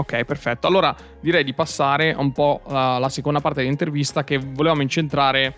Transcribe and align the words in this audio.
Ok, 0.00 0.24
perfetto. 0.24 0.66
Allora 0.66 0.96
direi 1.20 1.44
di 1.44 1.54
passare 1.54 2.14
un 2.16 2.32
po' 2.32 2.62
alla 2.64 3.08
seconda 3.08 3.40
parte 3.40 3.60
dell'intervista 3.60 4.24
che 4.24 4.38
volevamo 4.38 4.82
incentrare 4.82 5.54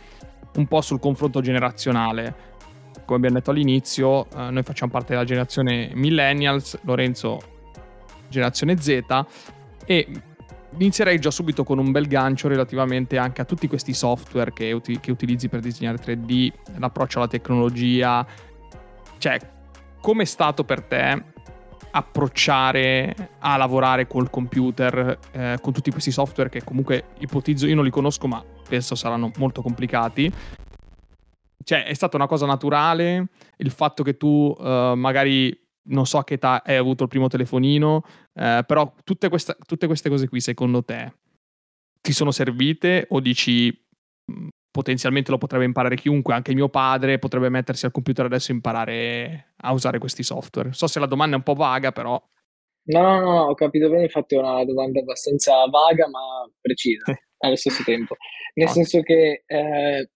un 0.56 0.66
po' 0.66 0.80
sul 0.80 1.00
confronto 1.00 1.40
generazionale. 1.40 2.50
Come 3.04 3.18
abbiamo 3.18 3.36
detto 3.36 3.50
all'inizio, 3.50 4.26
eh, 4.30 4.50
noi 4.50 4.62
facciamo 4.62 4.90
parte 4.90 5.12
della 5.12 5.24
generazione 5.24 5.90
millennials, 5.94 6.78
Lorenzo 6.82 7.38
generazione 8.28 8.76
Z 8.78 9.00
e 9.86 10.08
inizierei 10.78 11.18
già 11.18 11.30
subito 11.30 11.64
con 11.64 11.78
un 11.78 11.90
bel 11.90 12.06
gancio 12.06 12.48
relativamente 12.48 13.18
anche 13.18 13.40
a 13.40 13.44
tutti 13.44 13.68
questi 13.68 13.92
software 13.92 14.52
che, 14.52 14.72
uti- 14.72 15.00
che 15.00 15.10
utilizzi 15.10 15.48
per 15.48 15.60
disegnare 15.60 15.98
3D, 15.98 16.50
l'approccio 16.78 17.18
alla 17.18 17.28
tecnologia. 17.28 18.26
Cioè, 19.18 19.38
come 20.00 20.22
è 20.22 20.26
stato 20.26 20.64
per 20.64 20.82
te 20.82 21.30
approcciare 21.92 23.14
a 23.40 23.56
lavorare 23.56 24.06
col 24.06 24.30
computer 24.30 25.18
eh, 25.30 25.58
con 25.60 25.72
tutti 25.72 25.90
questi 25.90 26.10
software 26.10 26.48
che 26.48 26.64
comunque 26.64 27.04
ipotizzo 27.18 27.66
io 27.66 27.74
non 27.74 27.84
li 27.84 27.90
conosco 27.90 28.26
ma 28.26 28.42
penso 28.66 28.94
saranno 28.94 29.30
molto 29.36 29.60
complicati 29.60 30.32
cioè 31.62 31.84
è 31.84 31.92
stata 31.92 32.16
una 32.16 32.26
cosa 32.26 32.46
naturale 32.46 33.26
il 33.58 33.70
fatto 33.70 34.02
che 34.02 34.16
tu 34.16 34.54
uh, 34.58 34.94
magari 34.94 35.54
non 35.84 36.06
so 36.06 36.18
a 36.18 36.24
che 36.24 36.34
età 36.34 36.62
hai 36.64 36.76
avuto 36.76 37.02
il 37.04 37.08
primo 37.08 37.28
telefonino 37.28 37.96
uh, 37.96 38.64
però 38.66 38.92
tutte, 39.02 39.28
queste, 39.28 39.56
tutte 39.66 39.86
queste 39.86 40.08
cose 40.08 40.28
qui 40.28 40.40
secondo 40.40 40.84
te 40.84 41.12
ti 42.00 42.12
sono 42.12 42.30
servite 42.30 43.06
o 43.10 43.20
dici 43.20 43.76
potenzialmente 44.72 45.30
lo 45.30 45.38
potrebbe 45.38 45.66
imparare 45.66 45.96
chiunque, 45.96 46.34
anche 46.34 46.54
mio 46.54 46.68
padre 46.68 47.18
potrebbe 47.18 47.50
mettersi 47.50 47.84
al 47.84 47.92
computer 47.92 48.24
adesso 48.24 48.50
e 48.50 48.54
imparare 48.54 49.52
a 49.58 49.72
usare 49.72 49.98
questi 49.98 50.22
software. 50.22 50.72
So 50.72 50.86
se 50.86 50.98
la 50.98 51.06
domanda 51.06 51.34
è 51.34 51.38
un 51.38 51.44
po' 51.44 51.54
vaga, 51.54 51.92
però... 51.92 52.20
No, 52.84 53.00
no, 53.00 53.20
no, 53.20 53.40
ho 53.42 53.54
capito 53.54 53.88
bene, 53.88 54.04
infatti 54.04 54.34
è 54.34 54.38
una 54.38 54.64
domanda 54.64 54.98
abbastanza 54.98 55.52
vaga 55.70 56.08
ma 56.08 56.50
precisa 56.60 57.04
allo 57.44 57.54
stesso 57.54 57.84
tempo. 57.84 58.16
Nel 58.54 58.66
no. 58.66 58.72
senso 58.72 59.02
che 59.02 59.44
eh, 59.46 60.10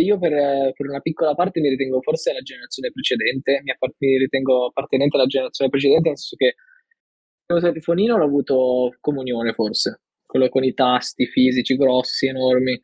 io 0.00 0.18
per, 0.18 0.32
per, 0.72 0.88
una 0.88 1.00
piccola 1.00 1.34
parte 1.34 1.60
mi 1.60 1.68
ritengo 1.68 2.00
forse 2.02 2.32
la 2.32 2.40
generazione 2.40 2.90
precedente, 2.92 3.60
mi, 3.62 3.72
mi 3.98 4.18
ritengo 4.18 4.66
appartenente 4.66 5.16
alla 5.16 5.26
generazione 5.26 5.70
precedente, 5.70 6.08
nel 6.08 6.18
senso 6.18 6.36
che 6.36 6.46
il 6.46 7.56
mio 7.56 7.60
telefonino 7.60 8.16
l'ho 8.16 8.24
avuto 8.24 8.96
comunione 9.00 9.52
forse, 9.54 10.02
quello 10.26 10.48
con 10.48 10.64
i 10.64 10.74
tasti 10.74 11.26
fisici 11.26 11.76
grossi, 11.76 12.26
enormi 12.26 12.80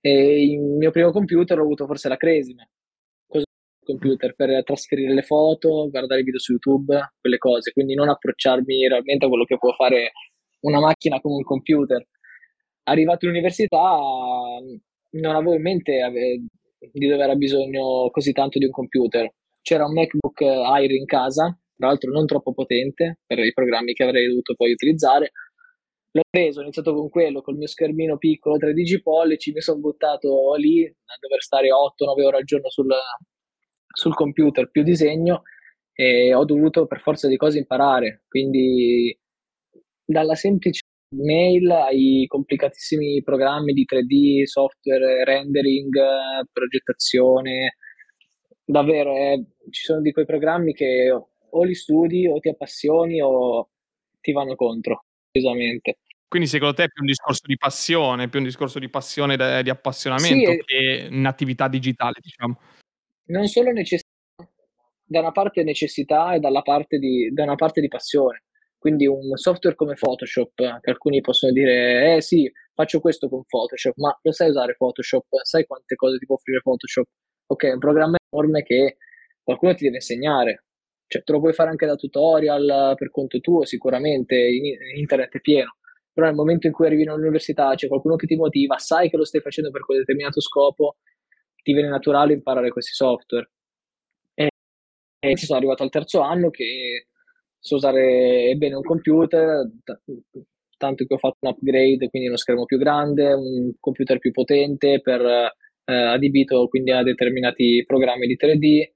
e 0.00 0.44
il 0.44 0.60
mio 0.60 0.90
primo 0.90 1.12
computer 1.12 1.56
l'ho 1.56 1.64
avuto 1.64 1.86
forse 1.86 2.08
la 2.08 2.16
Cresime, 2.16 2.68
computer 3.84 4.34
per 4.34 4.62
trasferire 4.64 5.12
le 5.12 5.22
foto, 5.22 5.88
guardare 5.90 6.22
video 6.22 6.38
su 6.38 6.52
YouTube, 6.52 7.12
quelle 7.20 7.38
cose, 7.38 7.72
quindi 7.72 7.94
non 7.94 8.08
approcciarmi 8.08 8.88
realmente 8.88 9.26
a 9.26 9.28
quello 9.28 9.44
che 9.44 9.58
può 9.58 9.72
fare 9.72 10.12
una 10.60 10.80
macchina 10.80 11.20
come 11.20 11.36
un 11.36 11.42
computer. 11.42 12.06
Arrivato 12.84 13.26
all'università 13.26 13.98
non 15.12 15.34
avevo 15.34 15.54
in 15.54 15.62
mente 15.62 15.92
di 16.92 17.06
dover 17.06 17.24
avere 17.24 17.38
bisogno 17.38 18.08
così 18.10 18.32
tanto 18.32 18.58
di 18.58 18.64
un 18.64 18.70
computer. 18.70 19.32
C'era 19.60 19.84
un 19.84 19.92
MacBook 19.92 20.40
Air 20.42 20.90
in 20.92 21.04
casa, 21.04 21.56
tra 21.76 21.88
l'altro 21.88 22.10
non 22.10 22.26
troppo 22.26 22.52
potente 22.52 23.20
per 23.26 23.38
i 23.38 23.52
programmi 23.52 23.92
che 23.92 24.04
avrei 24.04 24.26
dovuto 24.26 24.54
poi 24.54 24.72
utilizzare, 24.72 25.32
l'ho 26.12 26.22
preso, 26.28 26.60
ho 26.60 26.62
iniziato 26.62 26.94
con 26.94 27.08
quello, 27.08 27.42
col 27.42 27.56
mio 27.56 27.66
schermino 27.66 28.18
piccolo 28.18 28.56
13 28.56 29.02
pollici, 29.02 29.52
mi 29.52 29.60
sono 29.60 29.80
buttato 29.80 30.54
lì 30.56 30.84
a 30.84 31.16
dover 31.20 31.42
stare 31.42 31.68
8-9 31.68 32.24
ore 32.24 32.36
al 32.36 32.44
giorno 32.44 32.68
sul, 32.68 32.92
sul 33.92 34.14
computer 34.14 34.70
più 34.70 34.82
disegno 34.82 35.42
e 35.94 36.34
ho 36.34 36.44
dovuto 36.44 36.86
per 36.86 37.00
forza 37.00 37.28
di 37.28 37.36
cose 37.36 37.58
imparare, 37.58 38.24
quindi 38.28 39.16
dalla 40.04 40.34
semplice 40.34 40.81
mail 41.12 41.70
ai 41.70 42.24
complicatissimi 42.26 43.22
programmi 43.22 43.72
di 43.72 43.84
3D, 43.84 44.44
software, 44.44 45.24
rendering, 45.24 45.90
progettazione, 46.52 47.76
davvero 48.64 49.14
eh, 49.14 49.44
ci 49.70 49.84
sono 49.84 50.00
di 50.00 50.12
quei 50.12 50.24
programmi 50.24 50.72
che 50.72 51.10
o 51.54 51.64
li 51.64 51.74
studi 51.74 52.26
o 52.26 52.38
ti 52.38 52.48
appassioni 52.48 53.20
o 53.20 53.68
ti 54.20 54.32
vanno 54.32 54.54
contro 54.54 55.04
decisamente. 55.30 55.98
Quindi 56.28 56.48
secondo 56.48 56.74
te 56.74 56.84
è 56.84 56.88
più 56.88 57.02
un 57.02 57.08
discorso 57.08 57.42
di 57.46 57.56
passione, 57.58 58.28
più 58.30 58.38
un 58.38 58.46
discorso 58.46 58.78
di 58.78 58.88
passione, 58.88 59.36
di 59.36 59.68
appassionamento 59.68 60.50
sì, 60.50 60.62
che 60.64 61.08
un'attività 61.10 61.68
digitale, 61.68 62.14
diciamo. 62.22 62.58
Non 63.26 63.46
solo 63.48 63.70
necessità, 63.70 64.08
da 65.04 65.20
una 65.20 65.32
parte 65.32 65.62
necessità 65.62 66.32
e 66.32 66.38
dalla 66.40 66.62
parte 66.62 66.96
di, 66.96 67.30
da 67.34 67.42
una 67.42 67.54
parte 67.54 67.82
di 67.82 67.88
passione. 67.88 68.44
Quindi 68.82 69.06
un 69.06 69.36
software 69.36 69.76
come 69.76 69.94
Photoshop, 69.94 70.80
che 70.80 70.90
alcuni 70.90 71.20
possono 71.20 71.52
dire, 71.52 72.16
eh 72.16 72.20
sì, 72.20 72.50
faccio 72.74 72.98
questo 72.98 73.28
con 73.28 73.44
Photoshop, 73.46 73.94
ma 73.98 74.18
lo 74.20 74.32
sai 74.32 74.48
usare 74.48 74.74
Photoshop? 74.76 75.24
Sai 75.44 75.66
quante 75.66 75.94
cose 75.94 76.18
ti 76.18 76.26
può 76.26 76.34
offrire 76.34 76.62
Photoshop? 76.62 77.06
Ok, 77.46 77.66
è 77.66 77.72
un 77.74 77.78
programma 77.78 78.16
enorme 78.28 78.64
che 78.64 78.96
qualcuno 79.40 79.72
ti 79.74 79.84
deve 79.84 79.98
insegnare. 79.98 80.64
Cioè, 81.06 81.22
te 81.22 81.30
lo 81.30 81.38
puoi 81.38 81.52
fare 81.52 81.70
anche 81.70 81.86
da 81.86 81.94
tutorial 81.94 82.94
per 82.96 83.12
conto 83.12 83.38
tuo, 83.38 83.64
sicuramente, 83.64 84.34
in, 84.34 84.74
internet 84.98 85.36
è 85.36 85.40
pieno. 85.40 85.76
Però 86.12 86.26
nel 86.26 86.34
momento 86.34 86.66
in 86.66 86.72
cui 86.72 86.86
arrivi 86.86 87.06
all'università 87.06 87.72
c'è 87.76 87.86
qualcuno 87.86 88.16
che 88.16 88.26
ti 88.26 88.34
motiva, 88.34 88.78
sai 88.78 89.10
che 89.10 89.16
lo 89.16 89.24
stai 89.24 89.42
facendo 89.42 89.70
per 89.70 89.84
quel 89.84 89.98
determinato 89.98 90.40
scopo, 90.40 90.96
ti 91.62 91.72
viene 91.72 91.88
naturale 91.88 92.32
imparare 92.32 92.70
questi 92.70 92.94
software. 92.94 93.48
E, 94.34 94.48
e 95.20 95.36
sono 95.36 95.58
arrivato 95.58 95.84
al 95.84 95.90
terzo 95.90 96.20
anno 96.22 96.50
che 96.50 97.06
so 97.62 97.76
usare 97.76 98.54
bene 98.56 98.74
un 98.74 98.82
computer, 98.82 99.70
t- 99.84 100.00
tanto 100.76 101.04
che 101.04 101.14
ho 101.14 101.18
fatto 101.18 101.36
un 101.40 101.50
upgrade, 101.50 102.08
quindi 102.10 102.26
uno 102.26 102.36
schermo 102.36 102.64
più 102.64 102.76
grande, 102.76 103.32
un 103.32 103.72
computer 103.78 104.18
più 104.18 104.32
potente 104.32 105.00
per 105.00 105.20
eh, 105.84 105.92
adibito 105.92 106.66
quindi 106.68 106.90
a 106.90 107.02
determinati 107.02 107.84
programmi 107.86 108.26
di 108.26 108.36
3D 108.36 108.92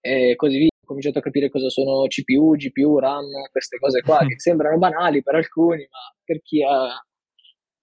e 0.00 0.34
così 0.36 0.58
via 0.58 0.68
cominciato 0.84 1.18
a 1.18 1.22
capire 1.22 1.50
cosa 1.50 1.68
sono 1.68 2.06
CPU, 2.06 2.54
GPU, 2.54 2.98
RAM, 2.98 3.26
queste 3.50 3.78
cose 3.78 4.02
qua 4.02 4.18
che 4.18 4.38
sembrano 4.38 4.78
banali 4.78 5.22
per 5.22 5.34
alcuni, 5.34 5.86
ma 5.90 5.98
per 6.22 6.40
chi 6.42 6.62
ha, 6.62 7.02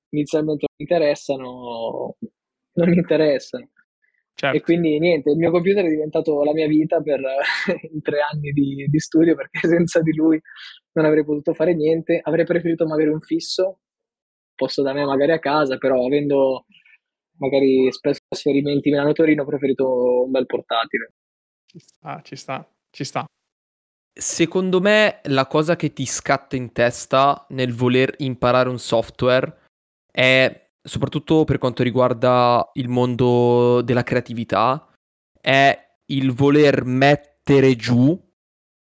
inizialmente 0.10 0.66
non 0.70 0.88
interessano, 0.88 2.16
non 2.74 2.94
interessano. 2.94 3.70
Certo. 4.36 4.58
E 4.58 4.62
quindi 4.62 5.00
niente, 5.00 5.30
il 5.30 5.38
mio 5.38 5.52
computer 5.52 5.86
è 5.86 5.90
diventato 5.90 6.44
la 6.44 6.54
mia 6.54 6.68
vita 6.68 7.00
per 7.02 7.22
i 7.92 8.02
tre 8.02 8.20
anni 8.20 8.52
di, 8.52 8.88
di, 8.90 9.00
studio 9.00 9.36
perché 9.36 9.60
senza 9.68 10.02
di 10.02 10.14
lui 10.16 10.42
non 10.94 11.06
avrei 11.06 11.24
potuto 11.24 11.54
fare 11.54 11.74
niente. 11.76 12.20
Avrei 12.22 12.46
preferito 12.46 12.86
magari 12.86 13.10
un 13.10 13.22
fisso, 13.22 13.80
posto 14.56 14.82
da 14.82 14.94
me 14.94 15.06
magari 15.06 15.32
a 15.32 15.40
casa, 15.40 15.78
però 15.78 16.06
avendo 16.06 16.66
magari 17.38 17.92
spesso 17.92 18.22
trasferimenti 18.28 18.90
Milano-Torino 18.90 19.44
ho 19.44 19.46
preferito 19.46 20.24
un 20.24 20.32
bel 20.32 20.46
portatile. 20.46 21.14
Ci 21.66 21.80
sta, 21.80 22.22
ci 22.24 22.36
sta. 22.36 22.68
Ci 22.90 23.04
sta. 23.04 23.26
Secondo 24.16 24.80
me 24.80 25.22
la 25.24 25.48
cosa 25.48 25.76
che 25.76 25.92
ti 25.92 26.06
scatta 26.06 26.56
in 26.56 26.72
testa 26.72 27.46
nel 27.50 27.74
voler 27.74 28.14
imparare 28.20 28.70
un 28.70 28.78
software 28.78 29.62
è, 30.12 30.63
soprattutto 30.84 31.46
per 31.46 31.58
quanto 31.58 31.82
riguarda 31.82 32.70
il 32.74 32.90
mondo 32.90 33.82
della 33.82 34.04
creatività, 34.04 34.88
è 35.40 35.78
il 36.08 36.34
voler 36.34 36.84
mettere 36.84 37.76
giù 37.76 38.20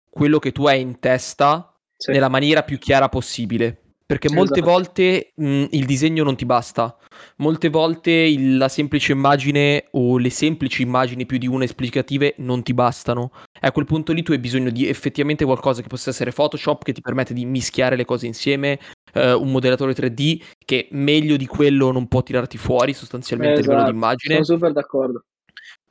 quello 0.10 0.40
che 0.40 0.52
tu 0.52 0.68
hai 0.68 0.82
in 0.82 1.00
testa 1.00 1.74
sì. 1.98 2.12
nella 2.12 2.30
maniera 2.30 2.64
più 2.64 2.78
chiara 2.78 3.10
possibile. 3.10 3.82
Perché 4.06 4.30
sì, 4.30 4.36
molte 4.36 4.60
esatto. 4.60 4.72
volte 4.72 5.32
mh, 5.36 5.66
il 5.72 5.86
disegno 5.86 6.24
non 6.24 6.36
ti 6.36 6.46
basta, 6.46 6.96
molte 7.38 7.70
volte 7.70 8.12
il, 8.12 8.56
la 8.56 8.68
semplice 8.68 9.14
immagine 9.14 9.88
o 9.92 10.20
le 10.20 10.30
semplici 10.30 10.84
immagini 10.84 11.26
più 11.26 11.40
di 11.40 11.48
una 11.48 11.64
esplicative 11.64 12.36
non 12.38 12.62
ti 12.62 12.76
bastano. 12.76 13.32
E 13.60 13.66
a 13.66 13.72
quel 13.72 13.86
punto 13.86 14.14
lì 14.14 14.22
tu 14.22 14.32
hai 14.32 14.38
bisogno 14.38 14.70
di 14.70 14.88
effettivamente 14.88 15.44
qualcosa 15.44 15.82
che 15.82 15.88
possa 15.88 16.12
essere 16.12 16.32
Photoshop, 16.32 16.84
che 16.84 16.94
ti 16.94 17.02
permette 17.02 17.34
di 17.34 17.46
mischiare 17.46 17.96
le 17.96 18.06
cose 18.06 18.28
insieme, 18.28 18.80
eh, 19.16 19.34
un 19.34 19.52
modellatore 19.52 19.94
3D 19.94 20.42
che 20.64 20.88
meglio 20.92 21.38
di 21.38 21.48
quello 21.48 21.92
non 21.92 22.08
può 22.08 22.22
tirarti 22.22 22.58
fuori 22.58 22.94
sostanzialmente 22.94 23.62
esatto. 23.62 23.72
a 23.72 23.78
livello 23.78 23.92
di 23.92 23.98
esatto, 23.98 24.06
immagine. 24.06 24.44
Sono 24.44 24.58
super 24.58 24.74
d'accordo. 24.74 25.24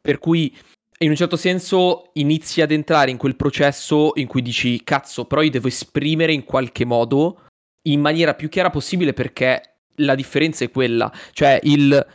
Per 0.01 0.19
cui 0.19 0.55
in 0.99 1.11
un 1.11 1.17
certo 1.17 1.37
senso 1.37 2.11
inizi 2.15 2.61
ad 2.61 2.71
entrare 2.71 3.11
in 3.11 3.17
quel 3.17 3.37
processo 3.37 4.13
in 4.15 4.27
cui 4.27 4.43
dici 4.43 4.83
cazzo, 4.85 5.25
però 5.25 5.43
io 5.43 5.51
devo 5.51 5.69
esprimere 5.69 6.33
in 6.33 6.45
qualche 6.45 6.85
modo 6.85 7.41
in 7.87 8.01
maniera 8.01 8.35
più 8.35 8.49
chiara 8.49 8.71
possibile 8.71 9.13
perché 9.13 9.79
la 9.97 10.15
differenza 10.15 10.65
è 10.65 10.71
quella. 10.71 11.13
Cioè, 11.33 11.61
il... 11.65 12.07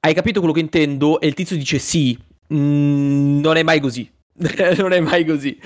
Hai 0.00 0.14
capito 0.14 0.40
quello 0.40 0.54
che 0.54 0.60
intendo? 0.60 1.20
E 1.20 1.26
il 1.26 1.34
tizio 1.34 1.56
dice 1.56 1.78
sì, 1.78 2.18
mm, 2.52 3.40
non 3.40 3.56
è 3.56 3.62
mai 3.62 3.80
così. 3.80 4.10
non 4.76 4.92
è 4.92 5.00
mai 5.00 5.24
così. 5.24 5.58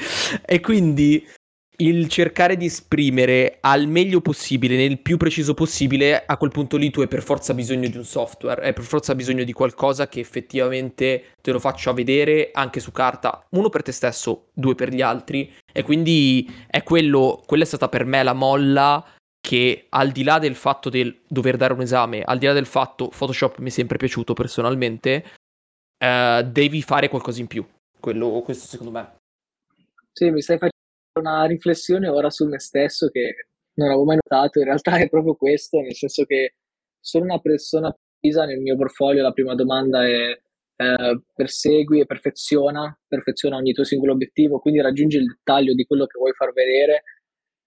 E 0.45 0.61
quindi 0.61 1.27
il 1.81 2.09
cercare 2.09 2.57
di 2.57 2.67
esprimere 2.67 3.59
al 3.61 3.87
meglio 3.87 4.21
possibile, 4.21 4.77
nel 4.77 4.99
più 4.99 5.17
preciso 5.17 5.55
possibile, 5.55 6.25
a 6.25 6.37
quel 6.37 6.51
punto 6.51 6.77
lì 6.77 6.91
tu 6.91 7.01
hai 7.01 7.09
per 7.09 7.23
forza 7.23 7.55
bisogno 7.55 7.89
di 7.89 7.97
un 7.97 8.05
software, 8.05 8.63
hai 8.63 8.73
per 8.73 8.83
forza 8.83 9.15
bisogno 9.15 9.45
di 9.45 9.53
qualcosa 9.53 10.09
che 10.09 10.19
effettivamente 10.19 11.37
te 11.41 11.53
lo 11.53 11.61
faccia 11.61 11.93
vedere 11.93 12.51
anche 12.53 12.81
su 12.81 12.91
carta, 12.91 13.47
uno 13.51 13.69
per 13.69 13.83
te 13.83 13.93
stesso, 13.93 14.49
due 14.53 14.75
per 14.75 14.93
gli 14.93 15.03
altri, 15.03 15.53
e 15.73 15.83
quindi 15.83 16.51
è 16.67 16.83
quello, 16.83 17.43
quella 17.47 17.63
è 17.63 17.67
stata 17.67 17.89
per 17.89 18.05
me 18.05 18.25
la 18.25 18.33
molla 18.33 19.05
che 19.41 19.87
al 19.91 20.11
di 20.11 20.25
là 20.25 20.41
del 20.41 20.57
fatto 20.57 20.91
del 20.91 21.21
dover 21.29 21.57
dare 21.57 21.75
un 21.75 21.81
esame, 21.81 22.23
al 22.23 22.39
di 22.39 22.47
là 22.47 22.55
del 22.55 22.67
fatto 22.67 23.09
Photoshop 23.09 23.59
mi 23.59 23.69
è 23.69 23.73
sempre 23.73 23.99
piaciuto 23.99 24.35
personalmente, 24.35 25.25
eh, 25.97 26.47
devi 26.51 26.83
fare 26.83 27.09
qualcosa 27.09 27.41
in 27.41 27.47
più, 27.47 27.65
quello, 28.01 28.29
questo 28.45 28.67
secondo 28.67 28.91
me. 28.91 29.15
Sì, 30.13 30.31
mi 30.31 30.43
stai 30.43 30.59
facendo 30.59 30.78
una 31.19 31.45
riflessione 31.45 32.09
ora 32.09 32.31
su 32.31 32.47
me 32.47 32.59
stesso 32.59 33.09
che 33.09 33.49
non 33.75 33.89
avevo 33.89 34.05
mai 34.05 34.17
notato, 34.17 34.59
in 34.59 34.67
realtà 34.67 34.99
è 34.99 35.09
proprio 35.09 35.35
questo, 35.35 35.81
nel 35.81 35.95
senso 35.95 36.25
che 36.25 36.55
sono 37.01 37.25
una 37.25 37.39
persona 37.39 37.95
precisa 38.19 38.45
nel 38.45 38.61
mio 38.61 38.77
portfolio, 38.77 39.23
la 39.23 39.33
prima 39.33 39.55
domanda 39.55 40.05
è 40.07 40.39
eh, 40.81 41.21
persegui 41.35 42.01
e 42.01 42.07
perfeziona, 42.07 42.97
perfeziona 43.07 43.57
ogni 43.57 43.73
tuo 43.73 43.85
singolo 43.85 44.13
obiettivo, 44.13 44.59
quindi 44.59 44.81
raggiungi 44.81 45.17
il 45.19 45.27
dettaglio 45.27 45.75
di 45.75 45.85
quello 45.85 46.07
che 46.07 46.19
vuoi 46.19 46.33
far 46.33 46.53
vedere. 46.53 47.03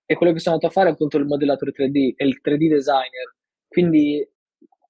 E 0.05 0.15
quello 0.15 0.33
che 0.33 0.39
sono 0.39 0.55
andato 0.55 0.71
a 0.71 0.75
fare 0.75 0.89
è 0.89 0.93
appunto 0.93 1.17
il 1.17 1.25
modellatore 1.25 1.71
3D 1.71 2.13
e 2.17 2.25
il 2.25 2.41
3D 2.43 2.67
designer, 2.67 3.35
quindi 3.67 4.27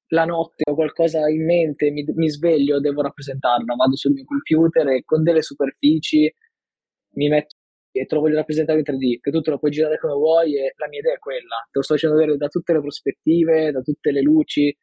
la 0.07 0.25
notte 0.25 0.63
ho 0.69 0.75
qualcosa 0.75 1.29
in 1.29 1.45
mente, 1.45 1.91
mi, 1.91 2.03
mi 2.15 2.29
sveglio, 2.29 2.79
devo 2.79 3.01
rappresentarla, 3.01 3.75
vado 3.75 3.95
sul 3.95 4.13
mio 4.13 4.25
computer 4.25 4.87
e 4.89 5.03
con 5.05 5.23
delle 5.23 5.41
superfici 5.41 6.31
mi 7.13 7.29
metto 7.29 7.55
e 7.91 8.05
te 8.05 8.15
lo 8.15 8.21
voglio 8.21 8.35
rappresentare 8.35 8.79
in 8.79 8.85
3D, 8.85 9.19
che 9.19 9.31
tu 9.31 9.41
te 9.41 9.49
lo 9.49 9.59
puoi 9.59 9.71
girare 9.71 9.99
come 9.99 10.13
vuoi 10.13 10.57
e 10.57 10.73
la 10.77 10.87
mia 10.87 10.99
idea 10.99 11.13
è 11.13 11.19
quella, 11.19 11.55
te 11.65 11.77
lo 11.77 11.81
sto 11.81 11.93
facendo 11.95 12.15
vedere 12.15 12.37
da 12.37 12.47
tutte 12.47 12.73
le 12.73 12.79
prospettive, 12.81 13.71
da 13.71 13.81
tutte 13.81 14.11
le 14.11 14.21
luci, 14.21 14.75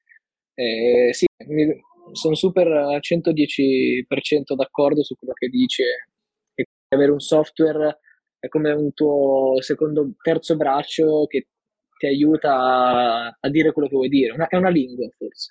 eh, 0.54 1.10
sì, 1.12 1.26
mi, 1.46 1.80
sono 2.12 2.34
super 2.34 2.66
al 2.66 3.00
110% 3.00 4.54
d'accordo 4.54 5.02
su 5.02 5.14
quello 5.14 5.34
che 5.34 5.48
dice, 5.48 5.84
che 6.54 6.66
avere 6.88 7.12
un 7.12 7.20
software 7.20 8.00
è 8.38 8.48
come 8.48 8.72
un 8.72 8.92
tuo 8.92 9.60
secondo, 9.60 10.12
terzo 10.22 10.56
braccio 10.56 11.26
che 11.26 11.48
ti 11.98 12.06
aiuta 12.06 12.54
a, 12.54 13.36
a 13.40 13.48
dire 13.50 13.72
quello 13.72 13.88
che 13.88 13.94
vuoi 13.94 14.08
dire, 14.08 14.32
una, 14.32 14.46
è 14.46 14.56
una 14.56 14.70
lingua 14.70 15.08
forse. 15.16 15.50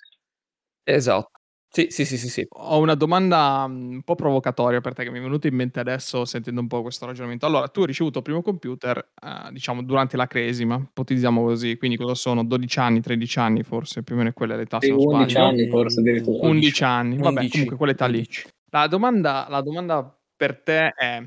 Esatto. 0.84 1.37
Sì, 1.70 1.88
sì, 1.90 2.06
sì, 2.06 2.16
sì, 2.16 2.28
sì. 2.28 2.46
Ho 2.48 2.78
una 2.78 2.94
domanda 2.94 3.66
mm, 3.68 3.92
un 3.92 4.02
po' 4.02 4.14
provocatoria 4.14 4.80
per 4.80 4.94
te 4.94 5.04
che 5.04 5.10
mi 5.10 5.18
è 5.18 5.22
venuta 5.22 5.48
in 5.48 5.54
mente 5.54 5.80
adesso 5.80 6.24
sentendo 6.24 6.60
un 6.60 6.66
po' 6.66 6.80
questo 6.80 7.04
ragionamento. 7.04 7.44
Allora, 7.44 7.68
tu 7.68 7.80
hai 7.80 7.86
ricevuto 7.86 8.18
il 8.18 8.24
primo 8.24 8.42
computer, 8.42 8.96
eh, 8.98 9.52
diciamo, 9.52 9.82
durante 9.82 10.16
la 10.16 10.26
cresima, 10.26 10.76
ipotizziamo 10.76 11.42
così, 11.42 11.76
quindi 11.76 11.96
cosa 11.96 12.14
sono? 12.14 12.42
12 12.42 12.78
anni, 12.78 13.00
13 13.00 13.38
anni 13.38 13.62
forse, 13.62 14.02
più 14.02 14.14
o 14.14 14.18
meno 14.18 14.32
quella 14.32 14.56
l'età, 14.56 14.80
se 14.80 14.88
non 14.88 14.98
11 14.98 15.30
sbaglio. 15.30 15.46
anni 15.46 15.68
forse 15.68 16.00
addirittura. 16.00 16.46
11 16.48 16.84
anni, 16.84 17.16
vabbè, 17.18 17.38
11, 17.40 17.50
comunque 17.50 17.76
quell'età 17.76 18.06
11. 18.06 18.42
lì. 18.44 18.50
La 18.70 18.86
domanda, 18.86 19.46
la 19.48 19.60
domanda 19.60 20.18
per 20.36 20.62
te 20.62 20.88
è, 20.90 21.22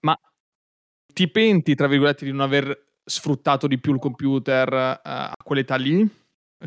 ma 0.00 0.18
ti 1.12 1.28
penti, 1.28 1.74
tra 1.74 1.86
virgolette, 1.86 2.24
di 2.24 2.30
non 2.30 2.40
aver 2.40 2.88
sfruttato 3.04 3.66
di 3.66 3.78
più 3.78 3.92
il 3.92 3.98
computer 3.98 4.72
uh, 4.72 5.00
a 5.02 5.34
quell'età 5.42 5.76
lì? 5.76 6.08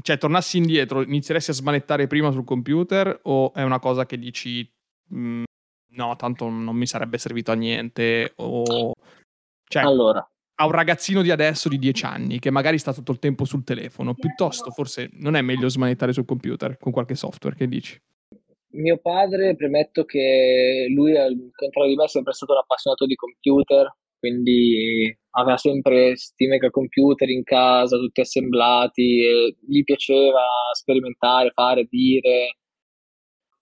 Cioè, 0.02 0.18
tornassi 0.18 0.58
indietro, 0.58 1.04
inizieresti 1.04 1.52
a 1.52 1.54
smanettare 1.54 2.08
prima 2.08 2.32
sul 2.32 2.44
computer 2.44 3.20
o 3.24 3.54
è 3.54 3.62
una 3.62 3.80
cosa 3.80 4.06
che 4.06 4.18
dici 4.18 4.68
mm, 5.14 5.44
no, 5.96 6.16
tanto 6.16 6.50
non 6.50 6.76
mi 6.76 6.86
sarebbe 6.86 7.18
servito 7.18 7.52
a 7.52 7.56
niente 7.56 8.34
o... 8.38 8.94
Cioè, 9.66 9.84
allora. 9.84 10.28
a 10.56 10.66
un 10.66 10.72
ragazzino 10.72 11.22
di 11.22 11.32
adesso 11.32 11.70
di 11.70 11.80
10 11.80 12.06
anni 12.06 12.40
che 12.40 12.52
magari 12.52 12.78
sta 12.78 12.94
tutto 12.94 13.12
il 13.12 13.20
tempo 13.20 13.46
sul 13.46 13.64
telefono, 13.64 14.14
piuttosto 14.14 14.72
forse 14.72 15.10
non 15.14 15.36
è 15.36 15.42
meglio 15.42 15.70
smanettare 15.70 16.14
sul 16.14 16.26
computer 16.26 16.78
con 16.78 16.92
qualche 16.92 17.16
software, 17.16 17.56
che 17.56 17.68
dici? 17.68 18.00
Mio 18.74 18.98
padre, 18.98 19.56
premetto 19.56 20.04
che 20.04 20.88
lui, 20.90 21.16
al 21.16 21.36
contrario 21.56 21.92
di 21.92 21.96
me, 21.96 22.06
è 22.06 22.08
sempre 22.08 22.34
stato 22.34 22.54
un 22.54 22.60
appassionato 22.60 23.06
di 23.06 23.16
computer, 23.16 23.96
quindi 24.18 25.16
aveva 25.36 25.58
sempre 25.58 26.16
sti 26.16 26.48
mega 26.48 26.70
computer 26.70 27.30
in 27.30 27.44
casa, 27.44 27.98
tutti 27.98 28.22
assemblati, 28.22 29.26
e 29.26 29.58
gli 29.68 29.84
piaceva 29.84 30.42
sperimentare, 30.74 31.52
fare, 31.52 31.86
dire, 31.90 32.58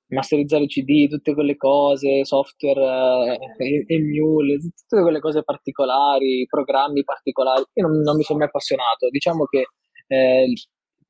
masterizzare 0.07 0.65
CD, 0.68 1.07
tutte 1.07 1.33
quelle 1.33 1.56
cose, 1.56 2.25
software, 2.25 3.38
eh, 3.57 3.85
emule, 3.88 4.57
tutte 4.59 5.01
quelle 5.01 5.19
cose 5.19 5.44
particolari, 5.44 6.45
programmi 6.50 7.03
particolari. 7.03 7.63
Io 7.74 7.88
non, 7.88 8.00
non 8.01 8.17
mi 8.17 8.24
sono 8.24 8.39
mai 8.39 8.47
appassionato. 8.47 9.09
Diciamo 9.09 9.45
che 9.45 9.67
eh, 10.07 10.44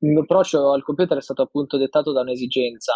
il 0.04 0.10
mio 0.10 0.22
approccio 0.22 0.72
al 0.72 0.84
computer 0.84 1.18
è 1.18 1.22
stato 1.22 1.42
appunto 1.42 1.78
dettato 1.78 2.12
da 2.12 2.22
un'esigenza. 2.22 2.96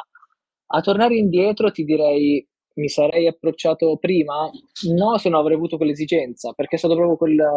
A 0.68 0.82
tornare 0.82 1.16
indietro 1.16 1.72
ti 1.72 1.84
direi 1.84 2.46
mi 2.76 2.90
sarei 2.90 3.28
approcciato 3.28 3.98
prima? 3.98 4.50
No, 4.94 5.18
se 5.18 5.30
non 5.30 5.40
avrei 5.40 5.56
avuto 5.56 5.78
quell'esigenza, 5.78 6.52
perché 6.54 6.76
è 6.76 6.80
stato 6.80 6.96
proprio 6.96 7.18
quella, 7.18 7.52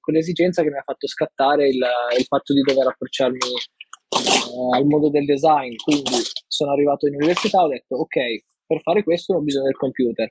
quell'esigenza 0.00 0.62
che 0.62 0.70
mi 0.70 0.78
ha 0.78 0.82
fatto 0.82 1.06
scattare 1.06 1.68
il, 1.68 1.84
il 2.18 2.24
fatto 2.24 2.52
di 2.52 2.60
dover 2.60 2.88
approcciarmi 2.88 3.38
eh, 3.38 4.76
al 4.76 4.84
mondo 4.86 5.10
del 5.10 5.24
design. 5.24 5.74
Quindi 5.76 6.10
sono 6.46 6.72
arrivato 6.72 7.06
in 7.06 7.14
università 7.14 7.60
e 7.60 7.64
ho 7.64 7.68
detto, 7.68 7.96
ok, 7.96 8.16
per 8.66 8.80
fare 8.80 9.02
questo 9.04 9.34
ho 9.34 9.40
bisogno 9.40 9.66
del 9.66 9.76
computer. 9.76 10.28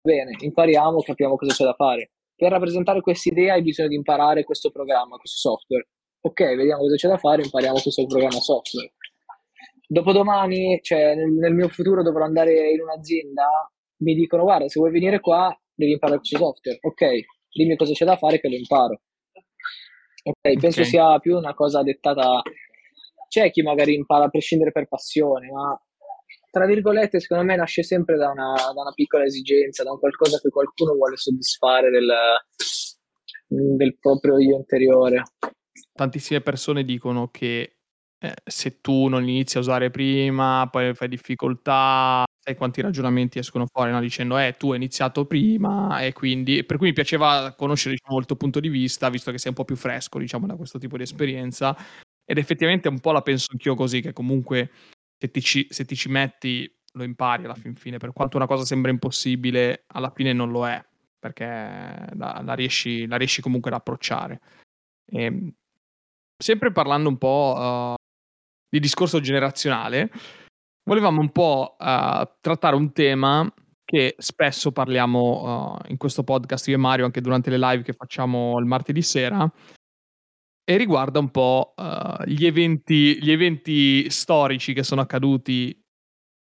Bene, 0.00 0.36
impariamo, 0.38 1.00
capiamo 1.00 1.36
cosa 1.36 1.52
c'è 1.52 1.64
da 1.64 1.74
fare. 1.74 2.12
Per 2.34 2.50
rappresentare 2.50 3.00
questa 3.00 3.30
idea 3.30 3.54
hai 3.54 3.62
bisogno 3.62 3.88
di 3.88 3.96
imparare 3.96 4.44
questo 4.44 4.70
programma, 4.70 5.16
questo 5.16 5.38
software. 5.38 5.88
Ok, 6.20 6.40
vediamo 6.56 6.82
cosa 6.82 6.96
c'è 6.96 7.08
da 7.08 7.18
fare, 7.18 7.42
impariamo 7.42 7.80
questo 7.80 8.04
programma 8.06 8.40
software 8.40 8.92
dopodomani, 9.86 10.80
cioè 10.82 11.14
nel, 11.14 11.30
nel, 11.32 11.54
mio 11.54 11.68
futuro 11.68 12.02
dovrò 12.02 12.24
andare 12.24 12.70
in 12.70 12.80
un'azienda, 12.80 13.70
mi 13.98 14.14
dicono 14.14 14.42
guarda 14.42 14.68
se 14.68 14.78
vuoi 14.78 14.92
venire 14.92 15.20
qua 15.20 15.56
devi 15.74 15.92
imparare 15.92 16.18
questo 16.18 16.38
software, 16.38 16.78
ok, 16.80 17.06
dimmi 17.52 17.76
cosa 17.76 17.92
c'è 17.92 18.04
da 18.04 18.16
fare 18.16 18.40
che 18.40 18.48
lo 18.48 18.56
imparo. 18.56 19.00
Ok, 20.24 20.58
penso 20.58 20.80
okay. 20.80 20.84
sia 20.84 21.18
più 21.18 21.36
una 21.36 21.54
cosa 21.54 21.82
dettata, 21.82 22.42
c'è 23.28 23.50
chi 23.50 23.62
magari 23.62 23.94
impara 23.94 24.24
a 24.24 24.28
prescindere 24.28 24.72
per 24.72 24.88
passione, 24.88 25.50
ma 25.50 25.80
tra 26.50 26.66
virgolette 26.66 27.20
secondo 27.20 27.44
me 27.44 27.54
nasce 27.54 27.82
sempre 27.82 28.16
da 28.16 28.30
una, 28.30 28.54
da 28.54 28.80
una 28.80 28.92
piccola 28.92 29.24
esigenza, 29.24 29.84
da 29.84 29.92
un 29.92 29.98
qualcosa 30.00 30.38
che 30.40 30.48
qualcuno 30.48 30.94
vuole 30.94 31.16
soddisfare 31.16 31.90
del, 31.90 32.08
del 33.46 33.98
proprio 33.98 34.38
io 34.38 34.56
interiore. 34.56 35.22
Tantissime 35.92 36.40
persone 36.40 36.82
dicono 36.82 37.28
che 37.28 37.75
eh, 38.26 38.34
se 38.44 38.80
tu 38.80 39.08
non 39.08 39.28
inizi 39.28 39.56
a 39.56 39.60
usare 39.60 39.90
prima, 39.90 40.68
poi 40.70 40.94
fai 40.94 41.08
difficoltà, 41.08 42.24
sai 42.38 42.56
quanti 42.56 42.80
ragionamenti 42.80 43.38
escono 43.38 43.66
fuori, 43.66 43.90
no? 43.90 44.00
dicendo 44.00 44.38
eh 44.38 44.54
tu 44.56 44.70
hai 44.70 44.76
iniziato 44.76 45.26
prima 45.26 46.00
e 46.00 46.12
quindi 46.12 46.64
per 46.64 46.76
cui 46.76 46.88
mi 46.88 46.92
piaceva 46.92 47.54
conoscere 47.56 47.94
diciamo, 47.94 48.18
il 48.18 48.26
tuo 48.26 48.36
punto 48.36 48.60
di 48.60 48.68
vista, 48.68 49.08
visto 49.08 49.30
che 49.30 49.38
sei 49.38 49.50
un 49.50 49.56
po' 49.56 49.64
più 49.64 49.76
fresco 49.76 50.18
diciamo, 50.18 50.46
da 50.46 50.56
questo 50.56 50.78
tipo 50.78 50.96
di 50.96 51.02
esperienza 51.02 51.76
ed 52.24 52.38
effettivamente 52.38 52.88
un 52.88 53.00
po' 53.00 53.12
la 53.12 53.22
penso 53.22 53.46
anch'io 53.52 53.74
così, 53.74 54.00
che 54.00 54.12
comunque 54.12 54.70
se 55.18 55.30
ti 55.30 55.40
ci, 55.40 55.66
se 55.70 55.84
ti 55.84 55.96
ci 55.96 56.08
metti 56.08 56.70
lo 56.92 57.04
impari 57.04 57.44
alla 57.44 57.54
fin 57.54 57.74
fine, 57.74 57.98
per 57.98 58.12
quanto 58.12 58.36
una 58.36 58.46
cosa 58.46 58.64
sembra 58.64 58.90
impossibile, 58.90 59.84
alla 59.88 60.10
fine 60.10 60.32
non 60.32 60.50
lo 60.50 60.66
è, 60.66 60.82
perché 61.18 61.44
la, 61.44 62.40
la, 62.42 62.54
riesci, 62.54 63.06
la 63.06 63.16
riesci, 63.16 63.42
comunque 63.42 63.70
ad 63.70 63.76
approcciare. 63.76 64.40
E, 65.04 65.22
ehm, 65.22 65.52
sempre 66.36 66.72
parlando 66.72 67.08
un 67.08 67.18
po' 67.18 67.54
uh, 67.56 67.94
di 68.68 68.80
discorso 68.80 69.20
generazionale, 69.20 70.10
volevamo 70.84 71.20
un 71.20 71.30
po' 71.30 71.76
uh, 71.78 72.28
trattare 72.40 72.76
un 72.76 72.92
tema 72.92 73.52
che 73.84 74.16
spesso 74.18 74.72
parliamo 74.72 75.78
uh, 75.84 75.90
in 75.90 75.96
questo 75.96 76.24
podcast 76.24 76.66
io 76.68 76.74
e 76.74 76.78
Mario 76.78 77.04
anche 77.04 77.20
durante 77.20 77.50
le 77.50 77.58
live 77.58 77.82
che 77.82 77.92
facciamo 77.92 78.58
il 78.58 78.66
martedì 78.66 79.00
sera 79.00 79.50
e 80.68 80.76
riguarda 80.76 81.20
un 81.20 81.30
po' 81.30 81.74
uh, 81.76 82.24
gli, 82.24 82.44
eventi, 82.44 83.22
gli 83.22 83.30
eventi 83.30 84.10
storici 84.10 84.72
che 84.72 84.82
sono 84.82 85.00
accaduti 85.00 85.80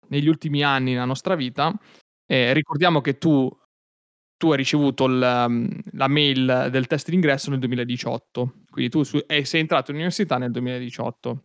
negli 0.08 0.30
ultimi 0.30 0.64
anni 0.64 0.94
nella 0.94 1.06
nostra 1.06 1.36
vita. 1.36 1.78
E 2.26 2.54
ricordiamo 2.54 3.02
che 3.02 3.18
tu, 3.18 3.50
tu 4.38 4.52
hai 4.52 4.58
ricevuto 4.58 5.06
il, 5.06 5.46
um, 5.48 5.70
la 5.92 6.08
mail 6.08 6.70
del 6.72 6.88
test 6.88 7.10
d'ingresso 7.10 7.50
nel 7.50 7.60
2018, 7.60 8.62
quindi 8.72 8.90
tu 8.90 9.04
su, 9.04 9.22
eh, 9.28 9.44
sei 9.44 9.60
entrato 9.60 9.92
in 9.92 9.98
università 9.98 10.38
nel 10.38 10.52
2018 10.52 11.44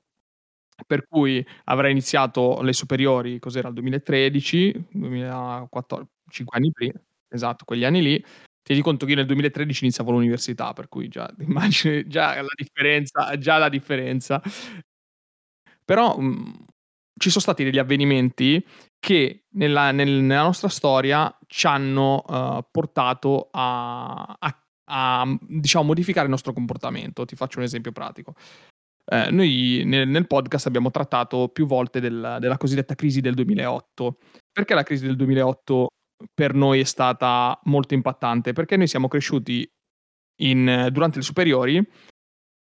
per 0.87 1.07
cui 1.09 1.45
avrei 1.65 1.91
iniziato 1.91 2.61
le 2.63 2.73
superiori, 2.73 3.39
cos'era, 3.39 3.69
il 3.69 3.75
2013, 3.75 4.87
2014, 4.91 6.11
5 6.29 6.57
anni 6.57 6.71
prima, 6.73 7.01
esatto, 7.29 7.65
quegli 7.65 7.85
anni 7.85 8.03
lì. 8.03 8.25
Tieni 8.63 8.83
conto 8.83 9.05
che 9.05 9.13
io 9.13 9.17
nel 9.17 9.27
2013 9.27 9.85
iniziavo 9.85 10.11
l'università, 10.11 10.73
per 10.73 10.89
cui 10.89 11.09
già, 11.09 11.29
immagini, 11.41 12.07
già 12.07 12.41
la 12.41 12.55
differenza, 12.55 13.37
già 13.39 13.59
la 13.59 13.69
differenza. 13.69 14.43
Però 15.85 16.17
mh, 16.19 16.25
mhmm, 16.25 16.65
ci 17.17 17.29
sono 17.29 17.43
stati 17.43 17.65
degli 17.65 17.79
avvenimenti 17.79 18.65
che 18.99 19.45
nella, 19.55 19.93
nel, 19.93 20.09
nella 20.09 20.43
nostra 20.43 20.69
storia 20.69 21.37
ci 21.47 21.67
hanno 21.67 22.25
uh, 22.27 22.65
portato 22.71 23.49
a, 23.51 24.37
a, 24.39 24.63
a 24.85 25.39
diciamo, 25.41 25.85
modificare 25.85 26.25
il 26.27 26.31
nostro 26.31 26.53
comportamento. 26.53 27.25
Ti 27.25 27.37
faccio 27.37 27.59
un 27.59 27.65
esempio 27.65 27.93
pratico. 27.93 28.35
Eh, 29.13 29.31
noi 29.33 29.83
nel, 29.85 30.07
nel, 30.07 30.29
podcast 30.29 30.67
abbiamo 30.67 30.93
trattato 30.93 31.49
più 31.49 31.67
volte 31.67 31.99
del, 31.99 32.37
della 32.39 32.57
cosiddetta 32.57 32.95
crisi 32.95 33.21
del 33.21 33.35
2008. 33.35 34.19
Perché 34.53 34.75
la 34.75 34.85
crisi 34.85 35.05
del 35.05 35.17
2008 35.17 35.89
per 36.33 36.55
noi 36.55 36.81
è 36.81 36.85
stata 36.85 37.59
molto 37.65 37.95
impattante? 37.95 38.53
Perché 38.53 38.77
noi 38.77 38.87
siamo 38.87 39.09
cresciuti 39.09 39.69
in, 40.43 40.89
durante 40.93 41.19
le 41.19 41.25
superiori 41.25 41.85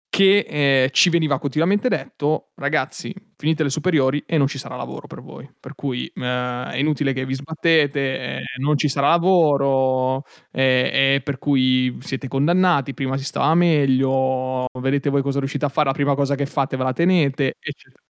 che 0.09 0.39
eh, 0.39 0.89
ci 0.91 1.09
veniva 1.09 1.39
continuamente 1.39 1.87
detto, 1.87 2.49
ragazzi, 2.55 3.13
finite 3.37 3.63
le 3.63 3.69
superiori 3.69 4.23
e 4.25 4.37
non 4.37 4.47
ci 4.47 4.57
sarà 4.57 4.75
lavoro 4.75 5.07
per 5.07 5.21
voi. 5.21 5.49
Per 5.59 5.75
cui 5.75 6.07
eh, 6.07 6.67
è 6.71 6.77
inutile 6.77 7.13
che 7.13 7.25
vi 7.25 7.35
sbattete, 7.35 7.99
eh, 8.37 8.41
non 8.57 8.75
ci 8.77 8.89
sarà 8.89 9.09
lavoro, 9.09 10.23
e 10.51 11.21
per 11.23 11.37
cui 11.37 11.95
siete 12.01 12.27
condannati, 12.27 12.93
prima 12.93 13.17
si 13.17 13.23
stava 13.23 13.53
meglio, 13.55 14.65
vedete 14.79 15.09
voi 15.09 15.21
cosa 15.21 15.39
riuscite 15.39 15.65
a 15.65 15.69
fare, 15.69 15.87
la 15.87 15.93
prima 15.93 16.15
cosa 16.15 16.35
che 16.35 16.45
fate 16.47 16.75
ve 16.75 16.83
la 16.83 16.93
tenete, 16.93 17.53
eccetera. 17.59 18.03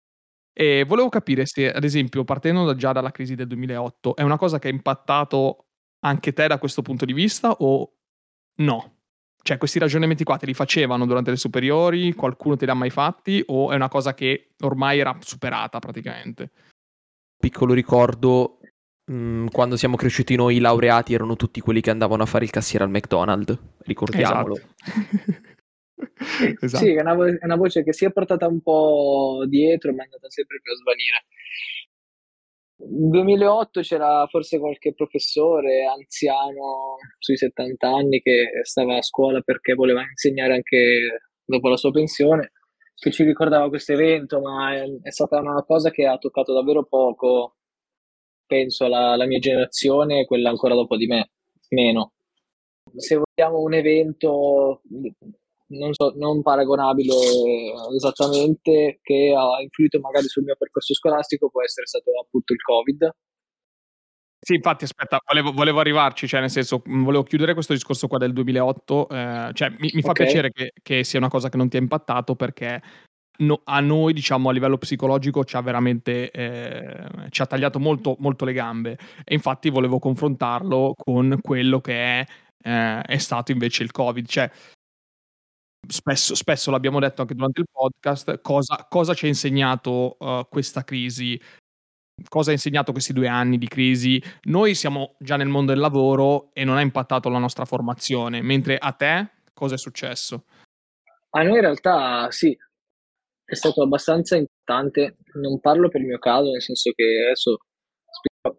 E 0.54 0.86
volevo 0.86 1.10
capire 1.10 1.46
se, 1.46 1.72
ad 1.72 1.84
esempio, 1.84 2.24
partendo 2.24 2.66
da 2.66 2.76
già 2.76 2.92
dalla 2.92 3.12
crisi 3.12 3.36
del 3.36 3.48
2008, 3.48 4.16
è 4.16 4.24
una 4.24 4.38
cosa 4.38 4.60
che 4.60 4.68
ha 4.70 4.72
impattato 4.72 5.68
anche 6.02 6.34
te 6.34 6.48
da 6.48 6.58
questo 6.60 6.82
punto 6.82 7.06
di 7.06 7.14
vista 7.14 7.52
o 7.52 7.94
no? 8.58 8.97
Cioè, 9.48 9.58
questi 9.58 9.80
ragionamenti 9.80 10.26
qua 10.26 10.36
te 10.36 10.46
li 10.46 10.54
facevano 10.54 11.06
durante 11.06 11.30
le 11.30 11.38
superiori? 11.38 12.14
Qualcuno 12.14 12.58
te 12.58 12.66
li 12.66 12.72
ha 12.72 12.74
mai 12.74 12.90
fatti? 12.90 13.42
O 13.46 13.72
è 13.72 13.76
una 13.76 13.88
cosa 13.88 14.14
che 14.14 14.50
ormai 14.60 15.00
era 15.00 15.18
superata 15.22 15.80
praticamente? 15.80 16.52
Piccolo 17.40 17.74
ricordo, 17.74 18.60
mh, 19.06 19.16
mm, 19.16 19.48
quando 19.48 19.78
siamo 19.78 19.96
cresciuti 19.96 20.36
noi, 20.36 20.58
i 20.58 20.60
laureati 20.60 21.14
erano 21.14 21.38
tutti 21.38 21.62
quelli 21.62 21.80
che 21.80 21.92
andavano 21.92 22.24
a 22.24 22.26
fare 22.26 22.44
il 22.44 22.50
cassiere 22.50 22.84
al 22.84 22.92
McDonald's, 22.92 23.58
ricordiamolo. 23.86 24.56
Esatto. 24.58 25.42
esatto. 26.60 26.84
Sì, 26.84 26.92
è 26.92 27.00
una, 27.00 27.14
vo- 27.14 27.28
è 27.28 27.46
una, 27.46 27.56
voce 27.56 27.86
che 27.86 27.94
si 27.94 28.04
è 28.04 28.12
portata 28.12 28.48
un 28.48 28.60
po' 28.60 29.46
dietro, 29.48 29.94
ma 29.94 30.02
è 30.02 30.08
andata 30.08 30.30
sempre 30.30 30.60
più 30.62 30.74
a 30.74 30.76
svanire. 30.76 31.24
Nel 32.80 33.10
2008 33.10 33.82
c'era 33.82 34.28
forse 34.28 34.60
qualche 34.60 34.94
professore 34.94 35.86
anziano 35.86 36.98
sui 37.18 37.36
70 37.36 37.88
anni 37.88 38.22
che 38.22 38.50
stava 38.64 38.98
a 38.98 39.02
scuola 39.02 39.42
perché 39.42 39.74
voleva 39.74 40.02
insegnare 40.02 40.54
anche 40.54 41.22
dopo 41.44 41.70
la 41.70 41.78
sua 41.78 41.92
pensione, 41.92 42.52
che 42.94 43.12
ci 43.12 43.24
ricordava 43.24 43.70
questo 43.70 43.94
evento, 43.94 44.40
ma 44.42 44.76
è, 44.76 44.84
è 45.02 45.12
stata 45.12 45.40
una 45.40 45.64
cosa 45.64 45.90
che 45.90 46.06
ha 46.06 46.18
toccato 46.18 46.54
davvero 46.54 46.84
poco, 46.84 47.56
penso, 48.46 48.88
la, 48.88 49.16
la 49.16 49.26
mia 49.26 49.40
generazione 49.40 50.22
e 50.22 50.26
quella 50.26 50.50
ancora 50.50 50.76
dopo 50.76 50.98
di 50.98 51.08
me, 51.08 51.32
meno. 51.70 52.14
Se 52.96 53.16
vogliamo 53.16 53.60
un 53.60 53.74
evento 53.74 54.82
non, 55.68 55.94
so, 55.94 56.14
non 56.16 56.42
paragonabile 56.42 57.14
esattamente, 57.96 59.00
che 59.02 59.34
ha 59.36 59.62
influito 59.62 60.00
magari 60.00 60.28
sul 60.28 60.44
mio 60.44 60.56
percorso 60.58 60.94
scolastico, 60.94 61.50
può 61.50 61.64
essere 61.64 61.88
stato 61.88 62.12
appunto 62.24 62.54
il 62.54 62.62
Covid. 62.62 63.10
Sì, 64.40 64.56
infatti, 64.56 64.84
aspetta, 64.84 65.20
volevo, 65.26 65.52
volevo 65.52 65.80
arrivarci, 65.80 66.28
cioè 66.28 66.40
nel 66.40 66.50
senso, 66.50 66.82
volevo 66.86 67.24
chiudere 67.24 67.54
questo 67.54 67.74
discorso 67.74 68.08
qua 68.08 68.18
del 68.18 68.34
2008, 68.34 69.10
eh, 69.10 69.50
cioè 69.54 69.70
mi, 69.80 69.90
mi 69.94 70.02
fa 70.02 70.12
okay. 70.12 70.26
piacere 70.26 70.52
che, 70.52 70.72
che, 70.82 71.04
sia 71.04 71.20
una 71.20 71.28
cosa 71.28 71.50
che 71.50 71.58
non 71.58 71.68
ti 71.68 71.78
ha 71.78 71.80
impattato 71.80 72.36
perché 72.36 72.82
no, 73.40 73.62
a 73.66 73.80
noi, 73.80 74.14
diciamo, 74.14 74.50
a 74.50 74.52
livello 74.54 74.78
psicologico 74.78 75.44
ci 75.44 75.56
ha 75.56 75.62
veramente, 75.62 76.32
eh, 76.32 77.08
ci 77.30 77.42
ha 77.42 77.46
tagliato 77.48 77.80
molto, 77.80 78.16
molto 78.20 78.46
le 78.46 78.54
gambe 78.54 78.98
e 79.24 79.34
infatti 79.34 79.70
volevo 79.70 80.00
confrontarlo 80.00 80.94
con 80.96 81.40
quello 81.42 81.82
che 81.82 82.20
è, 82.20 82.26
eh, 82.64 83.02
è 83.02 83.18
stato 83.18 83.52
invece 83.52 83.84
il 83.84 83.92
Covid, 83.92 84.28
cioè 84.28 84.50
spesso, 85.88 86.36
spesso 86.36 86.72
l'abbiamo 86.72 87.00
detto 87.00 87.22
anche 87.22 87.34
durante 87.34 87.62
il 87.62 87.68
podcast, 87.72 88.42
cosa, 88.42 88.86
cosa 88.90 89.14
ci 89.14 89.26
ha 89.26 89.28
insegnato 89.28 90.18
uh, 90.20 90.48
questa 90.50 90.84
crisi? 90.84 91.40
Cosa 92.28 92.50
ha 92.50 92.54
insegnato 92.54 92.92
questi 92.92 93.14
due 93.14 93.28
anni 93.28 93.58
di 93.58 93.68
crisi? 93.68 94.22
Noi 94.44 94.74
siamo 94.74 95.16
già 95.20 95.36
nel 95.38 95.48
mondo 95.48 95.72
del 95.72 95.82
lavoro 95.82 96.50
e 96.54 96.64
non 96.64 96.78
ha 96.78 96.82
impattato 96.82 97.30
la 97.30 97.38
nostra 97.38 97.66
formazione, 97.66 98.42
mentre 98.42 98.78
a 98.78 98.92
te 98.92 99.30
cosa 99.54 99.76
è 99.76 99.78
successo? 99.78 100.46
A 101.32 101.44
noi 101.44 101.56
in 101.56 101.62
realtà 101.62 102.32
sì, 102.32 102.58
è 103.46 103.56
stato 103.56 103.84
abbastanza 103.84 104.36
importante. 104.36 105.18
Non 105.34 105.60
parlo 105.60 105.90
per 105.90 106.02
il 106.02 106.08
mio 106.08 106.20
caso, 106.20 106.52
nel 106.52 106.62
senso 106.62 106.92
che 106.92 107.22
adesso 107.24 107.58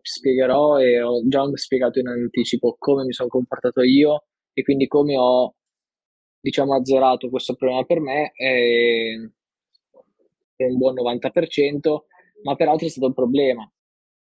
spiegherò 0.01 0.79
e 0.79 1.01
ho 1.01 1.27
già 1.27 1.43
spiegato 1.55 1.99
in 1.99 2.09
anticipo 2.09 2.77
come 2.79 3.05
mi 3.05 3.13
sono 3.13 3.29
comportato 3.29 3.83
io 3.83 4.25
e 4.53 4.63
quindi 4.63 4.87
come 4.87 5.17
ho 5.17 5.55
diciamo 6.41 6.75
azzerato 6.75 7.29
questo 7.31 7.55
problema 7.55 7.85
per 7.85 8.01
me 8.01 8.33
è 10.59 10.65
un 10.65 10.77
buon 10.77 10.95
90%, 10.95 12.07
ma 12.43 12.57
peraltro 12.57 12.87
è 12.87 12.91
stato 12.91 13.07
un 13.07 13.15
problema. 13.15 13.71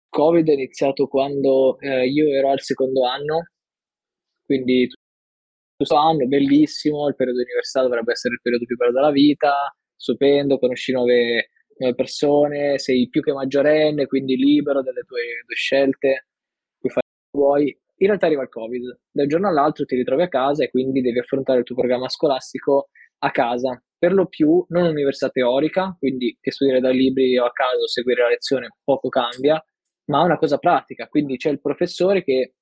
Covid 0.10 0.48
è 0.50 0.54
iniziato 0.54 1.08
quando 1.08 1.78
eh, 1.80 2.08
io 2.08 2.34
ero 2.34 2.50
al 2.52 2.62
secondo 2.62 3.06
anno, 3.06 3.50
quindi 4.44 4.88
questo 5.76 5.96
anno 5.96 6.28
bellissimo, 6.28 7.08
il 7.08 7.16
periodo 7.16 7.40
universitario 7.40 7.90
dovrebbe 7.90 8.12
essere 8.12 8.34
il 8.34 8.42
periodo 8.42 8.66
più 8.66 8.76
bello 8.76 8.92
della 8.92 9.12
vita, 9.12 9.54
stupendo, 9.96 10.60
conosci 10.60 10.92
nuove, 10.92 11.50
nuove 11.78 11.96
persone, 11.96 12.80
sei 12.80 13.08
più 13.08 13.22
che 13.22 13.32
maggiorenne, 13.32 14.08
quindi 14.08 14.36
libero 14.36 14.82
delle 14.82 15.04
tue, 15.08 15.22
tue 15.46 15.56
scelte, 15.56 16.28
puoi 16.80 16.92
fare 16.92 17.08
quello 17.32 17.32
che 17.32 17.38
vuoi 17.38 17.80
in 18.00 18.08
realtà 18.08 18.26
arriva 18.28 18.44
il 18.44 18.50
Covid. 18.50 19.00
Da 19.12 19.24
un 19.24 19.28
giorno 19.28 19.48
all'altro 19.48 19.86
ti 19.86 19.96
ritrovi 19.96 20.24
a 20.24 20.28
casa 20.28 20.64
e 20.64 20.70
quindi 20.70 21.02
devi 21.02 21.20
affrontare 21.20 21.60
il 21.60 21.66
tuo 21.66 21.76
programma 21.76 22.10
scolastico 22.10 22.90
a 23.20 23.32
casa. 23.32 23.82
Per 23.98 24.14
lo 24.14 24.28
più 24.28 24.64
non 24.70 24.86
università 24.86 25.30
teorica, 25.30 25.96
quindi 26.00 26.38
che 26.40 26.52
studiare 26.52 26.80
dai 26.80 26.96
libri 26.96 27.38
o 27.38 27.46
a 27.46 27.52
casa 27.52 27.82
o 27.82 27.88
seguire 27.88 28.24
la 28.24 28.30
lezione 28.30 28.76
poco 28.84 29.10
cambia, 29.10 29.62
ma 30.06 30.22
una 30.22 30.38
cosa 30.38 30.58
pratica. 30.58 31.08
Quindi 31.08 31.36
c'è 31.36 31.50
il 31.50 31.60
professore 31.60 32.24
che 32.24 32.54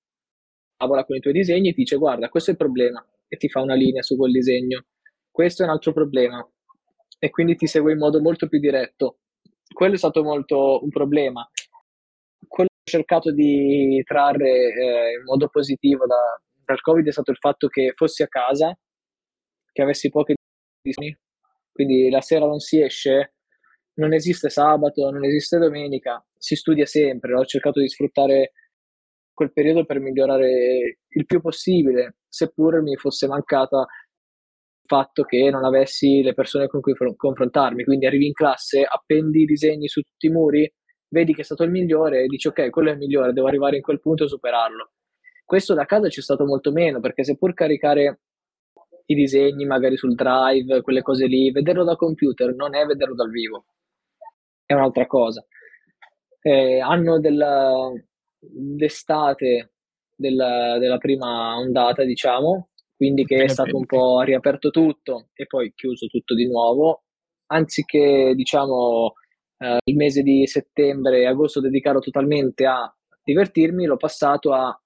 lavora 0.79 1.05
con 1.05 1.15
i 1.15 1.19
tuoi 1.19 1.33
disegni 1.33 1.69
e 1.69 1.73
dice 1.73 1.97
guarda, 1.97 2.29
questo 2.29 2.49
è 2.49 2.53
il 2.53 2.59
problema 2.59 3.05
e 3.27 3.37
ti 3.37 3.49
fa 3.49 3.61
una 3.61 3.75
linea 3.75 4.01
su 4.01 4.17
quel 4.17 4.31
disegno. 4.31 4.85
Questo 5.29 5.61
è 5.61 5.65
un 5.65 5.71
altro 5.71 5.93
problema 5.93 6.43
e 7.19 7.29
quindi 7.29 7.55
ti 7.55 7.67
segue 7.67 7.91
in 7.91 7.99
modo 7.99 8.19
molto 8.21 8.47
più 8.47 8.59
diretto. 8.59 9.19
Quello 9.71 9.93
è 9.93 9.97
stato 9.97 10.23
molto 10.23 10.83
un 10.83 10.89
problema 10.89 11.47
cercato 12.87 13.31
di 13.31 14.01
trarre 14.05 14.49
eh, 14.49 15.11
in 15.19 15.23
modo 15.25 15.49
positivo 15.49 16.05
da, 16.05 16.41
dal 16.63 16.81
Covid 16.81 17.05
è 17.05 17.11
stato 17.11 17.31
il 17.31 17.37
fatto 17.37 17.67
che 17.67 17.91
fossi 17.95 18.23
a 18.23 18.27
casa, 18.27 18.75
che 19.71 19.81
avessi 19.81 20.09
poche 20.09 20.35
disposizioni, 20.81 21.17
quindi 21.71 22.09
la 22.09 22.21
sera 22.21 22.45
non 22.45 22.59
si 22.59 22.81
esce, 22.81 23.33
non 23.95 24.13
esiste 24.13 24.49
sabato, 24.49 25.09
non 25.11 25.25
esiste 25.25 25.57
domenica, 25.57 26.25
si 26.37 26.55
studia 26.55 26.85
sempre. 26.85 27.35
Ho 27.35 27.45
cercato 27.45 27.79
di 27.79 27.89
sfruttare 27.89 28.53
quel 29.33 29.51
periodo 29.51 29.85
per 29.85 29.99
migliorare 29.99 30.99
il 31.07 31.25
più 31.25 31.41
possibile, 31.41 32.17
seppur 32.27 32.81
mi 32.81 32.95
fosse 32.95 33.27
mancata 33.27 33.79
il 33.79 34.87
fatto 34.87 35.23
che 35.23 35.49
non 35.51 35.65
avessi 35.65 36.21
le 36.21 36.33
persone 36.33 36.67
con 36.67 36.81
cui 36.81 36.93
confrontarmi. 37.15 37.83
Quindi 37.83 38.05
arrivi 38.05 38.27
in 38.27 38.33
classe, 38.33 38.83
appendi 38.83 39.41
i 39.41 39.45
disegni 39.45 39.87
su 39.87 40.01
tutti 40.01 40.27
i 40.27 40.31
muri, 40.31 40.71
vedi 41.09 41.33
che 41.33 41.41
è 41.41 41.43
stato 41.43 41.63
il 41.63 41.71
migliore 41.71 42.23
e 42.23 42.27
dici 42.27 42.47
ok, 42.47 42.69
quello 42.69 42.89
è 42.89 42.93
il 42.93 42.97
migliore, 42.97 43.33
devo 43.33 43.47
arrivare 43.47 43.77
in 43.77 43.81
quel 43.81 43.99
punto 43.99 44.25
e 44.25 44.27
superarlo. 44.27 44.91
Questo 45.45 45.73
da 45.73 45.85
casa 45.85 46.07
c'è 46.09 46.21
stato 46.21 46.45
molto 46.45 46.71
meno, 46.71 46.99
perché 46.99 47.23
seppur 47.23 47.53
caricare 47.53 48.19
i 49.05 49.15
disegni 49.15 49.65
magari 49.65 49.95
sul 49.95 50.15
drive, 50.15 50.81
quelle 50.81 51.01
cose 51.01 51.25
lì, 51.25 51.51
vederlo 51.51 51.83
da 51.83 51.95
computer 51.95 52.53
non 52.53 52.75
è 52.75 52.85
vederlo 52.85 53.15
dal 53.15 53.29
vivo, 53.29 53.65
è 54.65 54.73
un'altra 54.73 55.05
cosa. 55.05 55.45
Eh, 56.41 56.79
anno 56.79 57.19
della, 57.19 57.89
d'estate 58.39 59.71
della, 60.13 60.77
della 60.79 60.97
prima 60.97 61.55
ondata, 61.57 62.03
diciamo, 62.03 62.69
quindi 62.95 63.23
che 63.25 63.43
è 63.43 63.47
stato 63.47 63.77
un 63.77 63.85
po' 63.85 64.21
riaperto 64.21 64.69
tutto 64.69 65.29
e 65.33 65.45
poi 65.45 65.71
chiuso 65.75 66.07
tutto 66.07 66.35
di 66.35 66.47
nuovo, 66.47 67.03
anziché 67.47 68.33
diciamo 68.35 69.13
eh, 69.57 69.77
il 69.83 69.95
mese 69.95 70.21
di 70.21 70.45
settembre 70.47 71.21
e 71.21 71.25
agosto 71.25 71.59
dedicarlo 71.59 71.99
totalmente 71.99 72.65
a 72.65 72.91
divertirmi, 73.23 73.85
l'ho 73.85 73.97
passato 73.97 74.53
a 74.53 74.77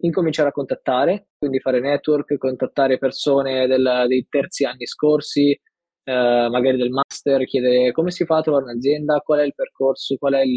incominciare 0.00 0.50
a 0.50 0.52
contattare, 0.52 1.28
quindi 1.38 1.60
fare 1.60 1.80
network, 1.80 2.36
contattare 2.36 2.98
persone 2.98 3.66
del, 3.66 4.04
dei 4.06 4.26
terzi 4.28 4.64
anni 4.64 4.86
scorsi, 4.86 5.50
eh, 5.50 6.48
magari 6.50 6.76
del 6.76 6.90
master, 6.90 7.44
chiedere 7.44 7.92
come 7.92 8.10
si 8.10 8.24
fa 8.24 8.36
a 8.38 8.42
trovare 8.42 8.64
un'azienda, 8.64 9.20
qual 9.20 9.40
è 9.40 9.44
il 9.44 9.54
percorso, 9.54 10.16
qual 10.16 10.34
è 10.34 10.40
il, 10.40 10.56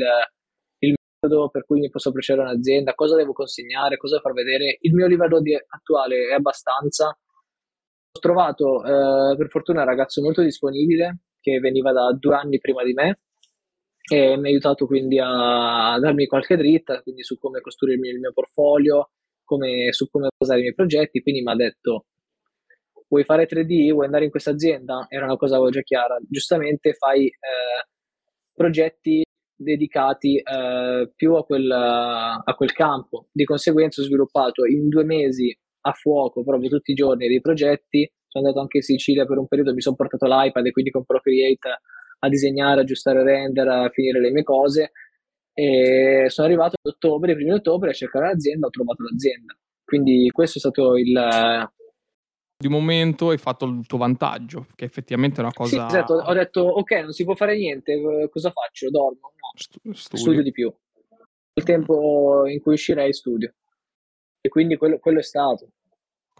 il 0.80 0.94
metodo 1.22 1.50
per 1.50 1.66
cui 1.66 1.80
mi 1.80 1.90
posso 1.90 2.10
approcciare 2.10 2.42
un'azienda, 2.42 2.94
cosa 2.94 3.16
devo 3.16 3.34
consegnare, 3.34 3.98
cosa 3.98 4.20
far 4.20 4.34
vedere. 4.34 4.78
Il 4.82 4.94
mio 4.94 5.08
livello 5.08 5.42
di, 5.42 5.56
attuale 5.56 6.30
è 6.30 6.34
abbastanza. 6.34 7.08
Ho 7.08 8.20
trovato 8.20 8.84
eh, 8.84 9.36
per 9.38 9.50
fortuna 9.50 9.82
un 9.82 9.88
ragazzo 9.88 10.22
molto 10.22 10.42
disponibile 10.42 11.22
che 11.40 11.60
veniva 11.60 11.92
da 11.92 12.16
due 12.18 12.36
anni 12.36 12.60
prima 12.60 12.84
di 12.84 12.94
me, 12.94 13.20
e 14.10 14.38
mi 14.38 14.48
ha 14.48 14.50
aiutato 14.50 14.86
quindi 14.86 15.20
a, 15.20 15.98
darmi 16.00 16.26
qualche 16.26 16.58
dritta 16.58 17.02
quindi 17.02 17.24
su 17.24 17.38
come 17.38 17.62
costruirmi 17.62 18.10
il 18.10 18.20
mio 18.20 18.32
portfolio, 18.34 19.12
come, 19.44 19.92
su 19.92 20.10
come 20.10 20.30
basare 20.38 20.60
i 20.60 20.64
miei 20.64 20.76
progetti, 20.76 21.22
quindi 21.22 21.42
mi 21.42 21.52
ha 21.52 21.56
detto 21.56 22.06
vuoi 23.12 23.26
fare 23.26 23.46
3D, 23.46 23.92
vuoi 23.92 24.06
andare 24.06 24.24
in 24.24 24.32
questa 24.32 24.52
azienda, 24.52 25.06
era 25.10 25.26
una 25.26 25.36
cosa 25.36 25.60
già 25.70 25.82
chiara. 25.82 26.18
Giustamente 26.30 26.94
fai 26.94 27.26
eh, 27.26 27.88
progetti 28.54 29.22
dedicati 29.54 30.38
eh, 30.38 31.12
più 31.14 31.36
a 31.36 31.44
quel, 31.44 31.70
a 31.70 32.54
quel 32.56 32.72
campo. 32.72 33.28
Di 33.32 33.44
conseguenza 33.44 34.02
ho 34.02 34.06
sviluppato 34.06 34.66
in 34.66 34.88
due 34.88 35.04
mesi 35.04 35.56
a 35.82 35.92
fuoco 35.92 36.44
proprio 36.44 36.70
tutti 36.70 36.92
i 36.92 36.96
giorni 36.96 37.28
dei 37.28 37.42
progetti. 37.42 38.10
Sono 38.28 38.46
andato 38.46 38.62
anche 38.62 38.78
in 38.78 38.84
Sicilia 38.84 39.26
per 39.26 39.38
un 39.38 39.48
periodo, 39.48 39.74
mi 39.74 39.82
sono 39.82 39.96
portato 39.96 40.26
l'iPad 40.26 40.66
e 40.66 40.72
quindi 40.72 40.90
con 40.90 41.04
Procreate 41.04 41.82
a 42.24 42.30
disegnare, 42.30 42.82
aggiustare 42.82 43.24
render, 43.24 43.68
a 43.68 43.90
finire 43.90 44.20
le 44.20 44.32
mie 44.32 44.44
cose. 44.44 44.92
E 45.54 46.26
sono 46.30 46.48
arrivato 46.48 46.76
ad 46.82 46.94
ottobre, 46.94 47.36
primo 47.36 47.56
ottobre, 47.56 47.90
a 47.90 47.94
cercare 47.94 48.28
l'azienda, 48.28 48.68
ho 48.68 48.70
trovato 48.70 49.04
l'azienda. 49.04 49.58
Quindi 49.84 50.30
questo 50.32 50.58
è 50.58 50.62
stato 50.62 50.96
il, 50.96 51.14
di 52.62 52.68
momento 52.68 53.30
hai 53.30 53.40
fatto 53.40 53.66
il 53.66 53.88
tuo 53.88 53.98
vantaggio, 53.98 54.68
che 54.76 54.86
effettivamente 54.86 55.38
è 55.38 55.44
una 55.44 55.52
cosa... 55.52 55.90
Sì, 55.90 55.96
esatto, 55.96 56.14
ho 56.14 56.34
detto, 56.34 56.62
ok, 56.62 56.92
non 56.92 57.12
si 57.12 57.24
può 57.24 57.34
fare 57.34 57.58
niente, 57.58 58.30
cosa 58.30 58.52
faccio? 58.52 58.90
Dormo? 58.92 59.34
No, 59.34 59.52
Stu- 59.56 60.16
studio 60.16 60.44
di 60.44 60.52
più. 60.52 60.72
Il 61.54 61.64
tempo 61.64 62.46
in 62.46 62.62
cui 62.62 62.74
uscirei 62.74 63.12
studio. 63.14 63.52
E 64.40 64.48
quindi 64.50 64.78
quello, 64.78 65.00
quello 65.00 65.20
è 65.20 65.24
stato. 65.24 65.72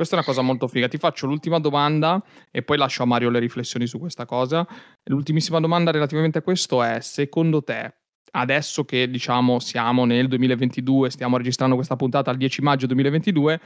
Questa 0.02 0.18
è 0.18 0.24
una 0.24 0.28
cosa 0.34 0.42
molto 0.42 0.68
figa. 0.68 0.88
Ti 0.88 0.98
faccio 0.98 1.28
l'ultima 1.28 1.60
domanda 1.60 2.24
e 2.50 2.64
poi 2.64 2.76
lascio 2.76 3.04
a 3.04 3.06
Mario 3.06 3.30
le 3.30 3.38
riflessioni 3.38 3.86
su 3.86 4.00
questa 4.00 4.26
cosa. 4.26 4.68
L'ultimissima 5.04 5.60
domanda 5.60 5.92
relativamente 5.92 6.40
a 6.40 6.42
questo 6.42 6.82
è, 6.82 7.02
secondo 7.02 7.62
te, 7.62 7.94
adesso 8.32 8.84
che 8.84 9.08
diciamo 9.08 9.60
siamo 9.60 10.06
nel 10.06 10.28
2022, 10.28 11.12
stiamo 11.12 11.38
registrando 11.38 11.76
questa 11.76 11.98
puntata 11.98 12.32
al 12.32 12.38
10 12.38 12.64
maggio 12.64 12.88
2022, 12.88 13.62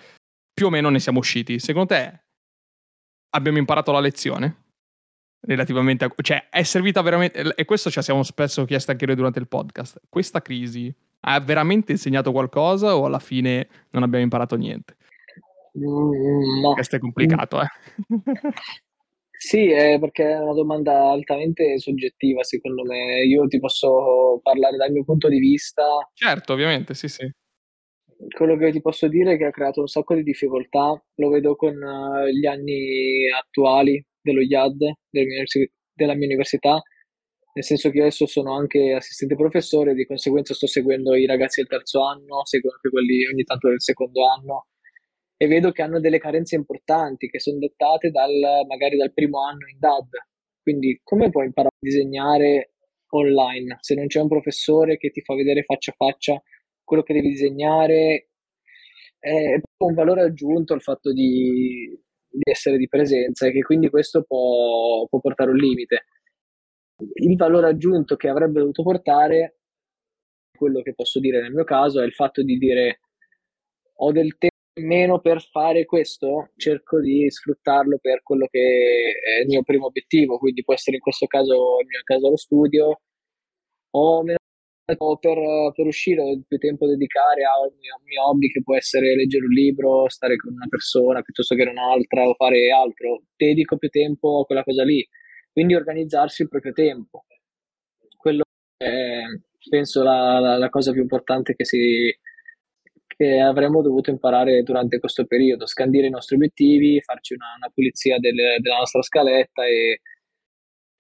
più 0.54 0.66
o 0.66 0.70
meno 0.70 0.90
ne 0.90 1.00
siamo 1.00 1.20
usciti. 1.20 1.58
Secondo 1.58 1.96
te 1.96 2.24
abbiamo 3.30 3.58
imparato 3.58 3.94
la 3.94 4.02
lezione? 4.02 4.64
Relativamente 5.40 6.04
a... 6.04 6.14
Cioè, 6.18 6.50
è 6.50 6.64
servita 6.64 7.02
veramente... 7.02 7.56
E 7.56 7.64
questo 7.64 7.90
ci 7.90 8.02
siamo 8.02 8.24
spesso 8.24 8.66
chiesti 8.66 8.92
anche 8.92 9.06
noi 9.06 9.16
durante 9.16 9.40
il 9.40 9.48
podcast. 9.48 10.02
Questa 10.10 10.42
crisi 10.42 10.94
ha 11.28 11.40
veramente 11.40 11.94
insegnato 11.94 12.34
qualcosa 12.34 12.98
o 12.98 13.06
alla 13.06 13.20
fine 13.20 13.70
non 13.92 14.04
abbiamo 14.04 14.26
imparato 14.26 14.58
niente? 14.58 14.98
Mm, 15.78 16.62
no. 16.62 16.74
Questo 16.74 16.96
è 16.96 17.00
complicato, 17.00 17.62
eh. 17.62 17.68
Sì, 19.38 19.70
è 19.70 20.00
perché 20.00 20.32
è 20.32 20.40
una 20.40 20.54
domanda 20.54 21.12
altamente 21.12 21.78
soggettiva, 21.78 22.42
secondo 22.44 22.84
me. 22.84 23.22
Io 23.26 23.46
ti 23.48 23.60
posso 23.60 24.40
parlare 24.42 24.78
dal 24.78 24.92
mio 24.92 25.04
punto 25.04 25.28
di 25.28 25.38
vista. 25.38 25.84
Certo, 26.14 26.54
ovviamente, 26.54 26.94
sì, 26.94 27.10
sì 27.10 27.30
quello 28.30 28.58
che 28.58 28.72
ti 28.72 28.82
posso 28.82 29.08
dire 29.08 29.34
è 29.34 29.38
che 29.38 29.46
ha 29.46 29.52
creato 29.52 29.82
un 29.82 29.88
sacco 29.88 30.16
di 30.16 30.24
difficoltà, 30.24 31.02
lo 31.16 31.30
vedo 31.30 31.56
con 31.56 31.76
uh, 31.76 32.28
gli 32.28 32.46
anni 32.46 33.30
attuali 33.30 34.04
dello 34.22 34.42
IAD, 34.42 34.78
della 35.10 36.16
mia 36.16 36.28
università, 36.28 36.82
nel 37.54 37.64
senso 37.64 37.90
che 37.90 38.02
adesso 38.02 38.26
sono 38.26 38.56
anche 38.56 38.94
assistente 38.94 39.36
professore, 39.36 39.94
di 39.94 40.06
conseguenza 40.06 40.54
sto 40.54 40.68
seguendo 40.68 41.16
i 41.16 41.26
ragazzi 41.26 41.62
del 41.62 41.70
terzo 41.70 42.04
anno, 42.04 42.46
seguo 42.46 42.72
anche 42.72 42.90
quelli 42.90 43.26
ogni 43.28 43.44
tanto 43.44 43.70
del 43.70 43.82
secondo 43.82 44.28
anno 44.28 44.68
e 45.38 45.48
vedo 45.48 45.72
che 45.72 45.82
hanno 45.82 46.00
delle 46.00 46.20
carenze 46.20 46.56
importanti 46.56 47.30
che 47.30 47.40
sono 47.40 47.58
dettate 47.60 48.10
dal, 48.10 48.66
magari 48.68 48.98
dal 48.98 49.14
primo 49.14 49.44
anno 49.44 49.68
in 49.68 49.78
DAD. 49.80 50.10
Quindi 50.62 51.00
come 51.04 51.30
puoi 51.30 51.46
imparare 51.46 51.76
a 51.76 51.80
disegnare 51.80 52.74
online 53.10 53.78
se 53.82 53.96
non 53.96 54.08
c'è 54.08 54.20
un 54.22 54.28
professore 54.28 54.98
che 54.98 55.12
ti 55.12 55.22
fa 55.22 55.36
vedere 55.36 55.64
faccia 55.64 55.92
a 55.92 55.96
faccia 55.96 56.42
quello 56.84 57.04
che 57.04 57.14
devi 57.14 57.30
disegnare, 57.30 58.30
è 59.20 59.60
un 59.78 59.94
valore 59.94 60.22
aggiunto 60.22 60.74
al 60.74 60.82
fatto 60.82 61.12
di, 61.12 62.00
di 62.30 62.42
essere 62.44 62.78
di 62.78 62.88
presenza 62.88 63.48
e 63.48 63.52
che 63.52 63.62
quindi 63.62 63.90
questo 63.90 64.24
può, 64.24 65.08
può 65.08 65.20
portare 65.20 65.50
un 65.50 65.58
limite. 65.58 66.06
Il 67.16 67.36
valore 67.36 67.68
aggiunto 67.68 68.16
che 68.16 68.30
avrebbe 68.30 68.60
dovuto 68.60 68.84
portare, 68.84 69.58
quello 70.56 70.82
che 70.82 70.94
posso 70.94 71.20
dire 71.20 71.42
nel 71.42 71.54
mio 71.54 71.64
caso, 71.64 72.02
è 72.02 72.06
il 72.06 72.14
fatto 72.14 72.44
di 72.44 72.58
dire 72.58 73.00
ho 73.98 74.12
del 74.12 74.38
tempo 74.38 74.55
meno 74.82 75.20
per 75.20 75.42
fare 75.42 75.86
questo, 75.86 76.52
cerco 76.58 77.00
di 77.00 77.30
sfruttarlo 77.30 77.98
per 78.02 78.22
quello 78.24 78.48
che 78.50 78.60
è 78.60 79.42
il 79.42 79.48
mio 79.48 79.64
primo 79.64 79.86
obiettivo, 79.88 80.38
quindi 80.38 80.64
può 80.64 80.74
essere 80.74 80.98
in 80.98 81.02
questo 81.02 81.28
caso, 81.28 81.78
nel 81.78 81.88
mio 81.88 82.02
caso 82.04 82.30
lo 82.30 82.38
studio, 82.38 83.02
ho 83.92 84.24
meno 84.24 84.38
per, 84.86 85.72
per 85.74 85.86
uscire 85.86 86.42
più 86.48 86.58
tempo 86.58 86.86
dedicare 86.88 87.44
a 87.44 87.60
un 87.62 87.76
mio, 87.80 88.00
mio, 88.04 88.28
hobby 88.28 88.50
che 88.50 88.62
può 88.62 88.76
essere 88.76 89.16
leggere 89.16 89.46
un 89.46 89.52
libro, 89.52 90.10
stare 90.10 90.36
con 90.36 90.54
una 90.54 90.68
persona 90.70 91.22
piuttosto 91.22 91.56
che 91.56 91.64
un'altra 91.64 92.28
o 92.28 92.36
fare 92.36 92.70
altro, 92.72 93.24
dedico 93.36 93.78
più 93.78 93.90
tempo 93.90 94.42
a 94.42 94.46
quella 94.46 94.64
cosa 94.64 94.84
lì. 94.84 95.06
Quindi 95.52 95.74
organizzarsi 95.74 96.44
il 96.44 96.50
proprio 96.50 96.74
tempo. 96.74 97.26
Quello 98.18 98.44
è, 98.78 99.22
penso, 99.70 100.04
la, 100.04 100.40
la, 100.40 100.58
la 100.58 100.70
cosa 100.70 100.92
più 100.92 101.02
importante 101.02 101.56
che, 101.56 101.66
si, 101.66 102.14
che 103.16 103.40
avremmo 103.40 103.82
dovuto 103.82 104.10
imparare 104.10 104.64
durante 104.64 105.00
questo 105.00 105.26
periodo, 105.26 105.66
scandire 105.66 106.08
i 106.08 106.12
nostri 106.12 106.36
obiettivi, 106.36 107.02
farci 107.02 107.34
una, 107.34 107.48
una 107.58 107.72
pulizia 107.74 108.20
del, 108.20 108.36
della 108.60 108.78
nostra 108.78 109.02
scaletta 109.02 109.66
e 109.66 110.02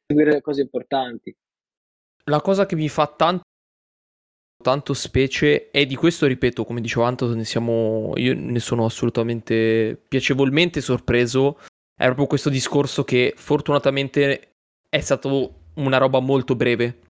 seguire 0.08 0.34
le 0.34 0.42
cose 0.42 0.62
importanti. 0.62 1.36
La 2.26 2.42
cosa 2.42 2.66
che 2.66 2.76
mi 2.76 2.90
fa 2.90 3.08
tanto 3.08 3.44
tanto 4.64 4.94
specie 4.94 5.70
e 5.70 5.86
di 5.86 5.96
questo 5.96 6.26
ripeto 6.26 6.64
come 6.64 6.82
dicevo 6.82 7.04
Anto 7.04 7.36
ne 7.36 7.44
siamo 7.44 8.14
io 8.16 8.34
ne 8.34 8.60
sono 8.60 8.86
assolutamente 8.86 10.02
piacevolmente 10.08 10.82
sorpreso 10.82 11.60
è 11.94 12.06
proprio 12.06 12.26
questo 12.26 12.50
discorso 12.50 13.04
che 13.04 13.34
fortunatamente 13.36 14.54
è 14.90 15.00
stato 15.02 15.66
una 15.76 15.98
roba 15.98 16.20
molto 16.20 16.56
breve 16.56 17.02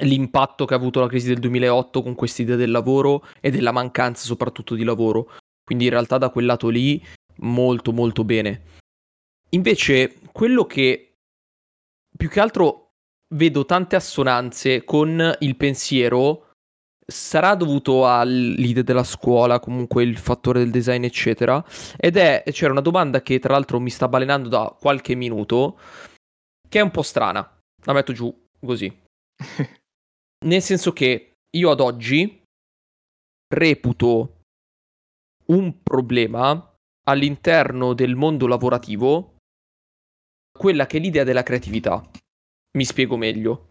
l'impatto 0.00 0.64
che 0.64 0.74
ha 0.74 0.76
avuto 0.76 1.00
la 1.00 1.08
crisi 1.08 1.28
del 1.28 1.38
2008 1.38 2.02
con 2.02 2.14
quest'idea 2.14 2.56
del 2.56 2.70
lavoro 2.70 3.26
e 3.40 3.50
della 3.50 3.72
mancanza 3.72 4.24
soprattutto 4.24 4.74
di 4.74 4.84
lavoro 4.84 5.30
quindi 5.64 5.84
in 5.84 5.90
realtà 5.90 6.18
da 6.18 6.30
quel 6.30 6.46
lato 6.46 6.68
lì 6.68 7.04
molto 7.36 7.92
molto 7.92 8.24
bene 8.24 8.62
invece 9.50 10.14
quello 10.32 10.64
che 10.64 11.14
più 12.16 12.28
che 12.28 12.40
altro 12.40 12.92
vedo 13.34 13.64
tante 13.64 13.96
assonanze 13.96 14.84
con 14.84 15.36
il 15.40 15.56
pensiero 15.56 16.52
sarà 17.04 17.54
dovuto 17.54 18.08
all'idea 18.08 18.82
della 18.82 19.04
scuola, 19.04 19.60
comunque 19.60 20.02
il 20.02 20.16
fattore 20.16 20.60
del 20.60 20.70
design, 20.70 21.04
eccetera. 21.04 21.64
Ed 21.96 22.16
è, 22.16 22.42
c'era 22.50 22.72
una 22.72 22.80
domanda 22.80 23.22
che 23.22 23.38
tra 23.38 23.52
l'altro 23.52 23.80
mi 23.80 23.90
sta 23.90 24.08
balenando 24.08 24.48
da 24.48 24.76
qualche 24.78 25.14
minuto, 25.14 25.78
che 26.68 26.78
è 26.78 26.82
un 26.82 26.90
po' 26.90 27.02
strana. 27.02 27.58
La 27.84 27.92
metto 27.92 28.12
giù 28.12 28.34
così. 28.64 29.00
Nel 30.42 30.62
senso 30.62 30.92
che 30.92 31.34
io 31.56 31.70
ad 31.70 31.80
oggi 31.80 32.42
reputo 33.52 34.40
un 35.46 35.82
problema 35.82 36.74
all'interno 37.06 37.94
del 37.94 38.16
mondo 38.16 38.46
lavorativo 38.46 39.36
quella 40.56 40.86
che 40.86 40.98
è 40.98 41.00
l'idea 41.00 41.24
della 41.24 41.42
creatività. 41.42 42.02
Mi 42.76 42.84
spiego 42.84 43.16
meglio. 43.16 43.70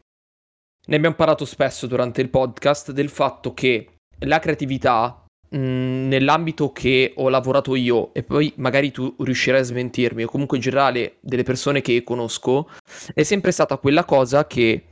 Ne 0.87 0.95
abbiamo 0.95 1.15
parlato 1.15 1.45
spesso 1.45 1.87
durante 1.87 2.21
il 2.21 2.29
podcast 2.29 2.91
del 2.91 3.09
fatto 3.09 3.53
che 3.53 3.97
la 4.19 4.39
creatività 4.39 5.25
mh, 5.49 5.57
nell'ambito 5.57 6.71
che 6.71 7.13
ho 7.15 7.29
lavorato 7.29 7.75
io 7.75 8.13
e 8.13 8.23
poi 8.23 8.53
magari 8.57 8.91
tu 8.91 9.13
riuscirai 9.19 9.59
a 9.59 9.63
smentirmi 9.63 10.23
o 10.23 10.27
comunque 10.29 10.57
in 10.57 10.63
generale 10.63 11.17
delle 11.19 11.43
persone 11.43 11.81
che 11.81 12.03
conosco 12.03 12.69
è 13.13 13.23
sempre 13.23 13.51
stata 13.51 13.77
quella 13.77 14.05
cosa 14.05 14.47
che 14.47 14.91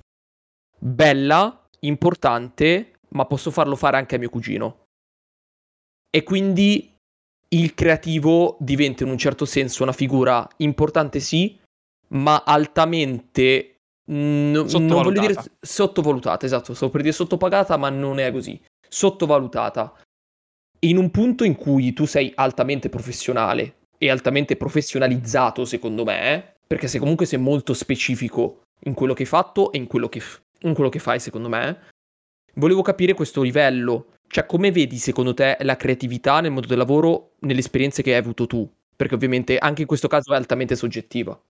bella, 0.80 1.59
importante, 1.82 3.00
ma 3.10 3.26
posso 3.26 3.52
farlo 3.52 3.76
fare 3.76 3.98
anche 3.98 4.16
a 4.16 4.20
mio 4.20 4.30
cugino. 4.30 4.86
E 6.10 6.24
quindi 6.24 6.96
il 7.50 7.74
creativo 7.74 8.58
diventa 8.60 9.04
in 9.04 9.10
un 9.10 9.18
certo 9.18 9.46
senso 9.46 9.84
una 9.84 9.92
figura 9.92 10.48
importante 10.58 11.20
sì, 11.20 11.60
ma 12.10 12.44
altamente 12.46 13.80
No, 14.10 14.64
non 14.64 14.88
voglio 14.88 15.20
dire 15.20 15.36
sottovalutata, 15.60 16.46
esatto, 16.46 16.74
stavo 16.74 16.92
per 16.92 17.02
dire 17.02 17.14
sottopagata, 17.14 17.78
ma 17.78 17.90
non 17.90 18.20
è 18.20 18.32
così. 18.32 18.60
Sottovalutata. 18.88 19.94
In 20.82 20.98
un 20.98 21.12
punto 21.12 21.44
in 21.44 21.56
cui 21.56 21.94
tu 21.94 22.06
sei 22.06 22.32
altamente 22.34 22.90
professionale 22.90 23.76
e 24.00 24.10
altamente 24.10 24.56
professionalizzato, 24.56 25.64
secondo 25.64 26.04
me, 26.06 26.56
perché 26.66 26.88
se 26.88 26.98
comunque 26.98 27.28
sei 27.28 27.38
molto 27.38 27.74
specifico 27.74 28.62
in 28.86 28.96
quello 28.96 29.14
che 29.14 29.24
hai 29.24 29.28
fatto 29.28 29.72
e 29.72 29.78
in 29.78 29.86
quello 29.86 30.10
che, 30.10 30.22
in 30.62 30.74
quello 30.74 30.90
che 30.90 31.00
fai, 31.00 31.20
secondo 31.20 31.50
me, 31.50 31.88
volevo 32.56 32.82
capire 32.82 33.14
questo 33.14 33.42
livello. 33.42 34.14
Cioè, 34.28 34.46
come 34.46 34.72
vedi, 34.72 34.98
secondo 34.98 35.34
te, 35.34 35.58
la 35.62 35.76
creatività 35.76 36.40
nel 36.40 36.52
mondo 36.52 36.68
del 36.68 36.78
lavoro 36.78 37.36
nelle 37.40 37.60
esperienze 37.60 38.04
che 38.04 38.12
hai 38.12 38.20
avuto 38.20 38.46
tu? 38.46 38.70
Perché 38.96 39.16
ovviamente 39.16 39.58
anche 39.58 39.82
in 39.82 39.88
questo 39.88 40.08
caso 40.08 40.34
è 40.34 40.36
altamente 40.36 40.76
soggettiva. 40.76 41.42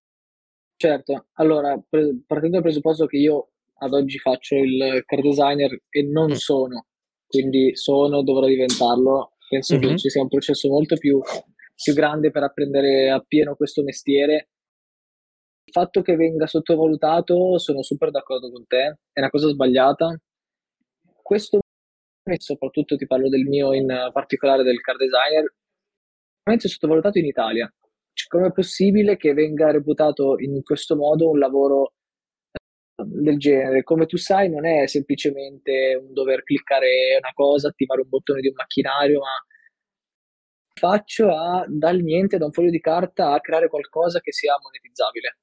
Certo, 0.76 1.26
allora, 1.34 1.78
partendo 2.26 2.56
dal 2.56 2.62
presupposto 2.62 3.06
che 3.06 3.18
io 3.18 3.50
ad 3.82 3.94
oggi 3.94 4.18
faccio 4.18 4.56
il 4.56 5.04
car 5.06 5.22
designer 5.22 5.82
e 5.90 6.04
non 6.04 6.32
mm. 6.32 6.36
sono, 6.36 6.86
quindi 7.28 7.76
sono, 7.76 8.24
dovrò 8.24 8.46
diventarlo, 8.46 9.34
penso 9.50 9.76
mm-hmm. 9.76 9.90
che 9.90 9.98
ci 9.98 10.10
sia 10.10 10.22
un 10.22 10.30
processo 10.30 10.70
molto 10.70 10.96
più 10.96 11.20
più 11.82 11.94
grande 11.94 12.30
per 12.30 12.44
apprendere 12.44 13.10
appieno 13.10 13.56
questo 13.56 13.84
mestiere. 13.84 14.50
Il 15.70 15.76
fatto 15.82 16.02
che 16.02 16.16
venga 16.16 16.48
sottovalutato, 16.48 17.60
sono 17.60 17.84
super 17.84 18.10
d'accordo 18.10 18.52
con 18.52 18.66
te, 18.66 18.98
è 19.14 19.20
una 19.20 19.30
cosa 19.30 19.50
sbagliata. 19.50 20.20
Questo, 21.22 21.60
soprattutto 22.38 22.96
ti 22.96 23.06
parlo 23.06 23.30
del 23.30 23.44
mio 23.44 23.74
in 23.74 24.10
particolare 24.12 24.64
del 24.64 24.82
car 24.82 24.96
designer, 24.98 25.54
è 26.42 26.68
sottovalutato 26.68 27.20
in 27.20 27.26
Italia. 27.26 27.72
Cioè, 28.14 28.28
com'è 28.30 28.52
possibile 28.52 29.16
che 29.16 29.34
venga 29.34 29.70
reputato 29.70 30.40
in 30.40 30.64
questo 30.64 30.96
modo 30.96 31.30
un 31.30 31.38
lavoro 31.38 31.94
eh, 32.52 33.04
del 33.06 33.38
genere? 33.38 33.84
Come 33.84 34.08
tu 34.08 34.18
sai, 34.18 34.50
non 34.50 34.66
è 34.66 34.88
semplicemente 34.88 36.02
un 36.04 36.12
dover 36.14 36.42
cliccare 36.42 37.16
una 37.20 37.32
cosa, 37.36 37.68
attivare 37.68 38.02
un 38.02 38.10
bottone 38.10 38.42
di 38.42 38.48
un 38.48 38.56
macchinario, 38.56 39.20
ma 39.20 39.46
faccio 40.74 41.30
a 41.30 41.64
dal 41.68 42.00
niente, 42.00 42.40
da 42.40 42.46
un 42.46 42.54
foglio 42.54 42.72
di 42.72 42.80
carta, 42.80 43.34
a 43.34 43.40
creare 43.40 43.70
qualcosa 43.70 44.20
che 44.20 44.34
sia 44.34 44.58
monetizzabile. 44.60 45.38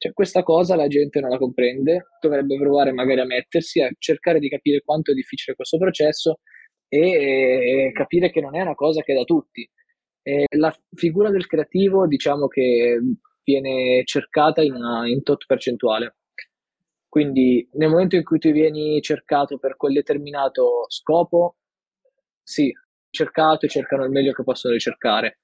Cioè, 0.00 0.14
questa 0.14 0.42
cosa 0.42 0.76
la 0.76 0.88
gente 0.88 1.20
non 1.20 1.28
la 1.28 1.36
comprende, 1.36 2.06
dovrebbe 2.22 2.56
provare 2.56 2.90
magari 2.90 3.20
a 3.20 3.26
mettersi, 3.26 3.82
a 3.82 3.90
cercare 3.98 4.38
di 4.38 4.48
capire 4.48 4.80
quanto 4.80 5.10
è 5.10 5.14
difficile 5.14 5.54
questo 5.54 5.76
processo 5.76 6.40
e, 6.88 7.88
e 7.88 7.92
capire 7.92 8.30
che 8.30 8.40
non 8.40 8.56
è 8.56 8.62
una 8.62 8.74
cosa 8.74 9.02
che 9.02 9.12
è 9.12 9.16
da 9.16 9.24
tutti. 9.24 9.68
E 10.22 10.46
la 10.56 10.74
figura 10.94 11.28
del 11.30 11.46
creativo, 11.46 12.06
diciamo 12.06 12.48
che 12.48 12.98
viene 13.44 14.02
cercata 14.06 14.62
in, 14.62 14.72
una, 14.72 15.06
in 15.06 15.22
tot 15.22 15.44
percentuale. 15.44 16.16
Quindi 17.06 17.68
nel 17.72 17.90
momento 17.90 18.16
in 18.16 18.24
cui 18.24 18.38
tu 18.38 18.50
vieni 18.52 19.02
cercato 19.02 19.58
per 19.58 19.76
quel 19.76 19.92
determinato 19.92 20.86
scopo, 20.88 21.56
sì, 22.42 22.72
cercato 23.10 23.66
e 23.66 23.68
cercano 23.68 24.04
il 24.04 24.10
meglio 24.10 24.32
che 24.32 24.44
possono 24.44 24.72
ricercare. 24.72 25.40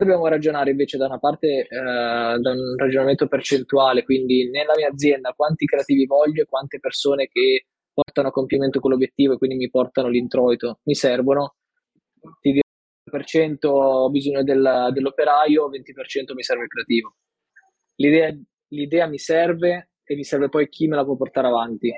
Dobbiamo 0.00 0.28
ragionare 0.28 0.70
invece 0.70 0.96
da 0.96 1.04
una 1.04 1.18
parte, 1.18 1.68
eh, 1.68 1.68
da 1.68 2.50
un 2.52 2.74
ragionamento 2.78 3.28
percentuale, 3.28 4.02
quindi 4.02 4.48
nella 4.48 4.72
mia 4.74 4.88
azienda 4.88 5.34
quanti 5.36 5.66
creativi 5.66 6.06
voglio 6.06 6.40
e 6.40 6.46
quante 6.46 6.80
persone 6.80 7.28
che 7.30 7.66
portano 7.92 8.28
a 8.28 8.30
compimento 8.30 8.80
quell'obiettivo 8.80 9.34
e 9.34 9.36
quindi 9.36 9.56
mi 9.56 9.68
portano 9.68 10.08
l'introito 10.08 10.78
mi 10.84 10.94
servono, 10.94 11.56
ti 12.40 12.52
dirò 12.52 12.68
20% 13.10 13.66
ho 13.66 14.08
bisogno 14.08 14.42
del, 14.42 14.88
dell'operaio, 14.94 15.68
20% 15.68 16.32
mi 16.32 16.42
serve 16.44 16.62
il 16.62 16.68
creativo. 16.68 17.16
L'idea, 17.96 18.34
l'idea 18.68 19.06
mi 19.06 19.18
serve 19.18 19.90
e 20.02 20.14
mi 20.14 20.24
serve 20.24 20.48
poi 20.48 20.70
chi 20.70 20.86
me 20.86 20.96
la 20.96 21.04
può 21.04 21.14
portare 21.14 21.48
avanti. 21.48 21.92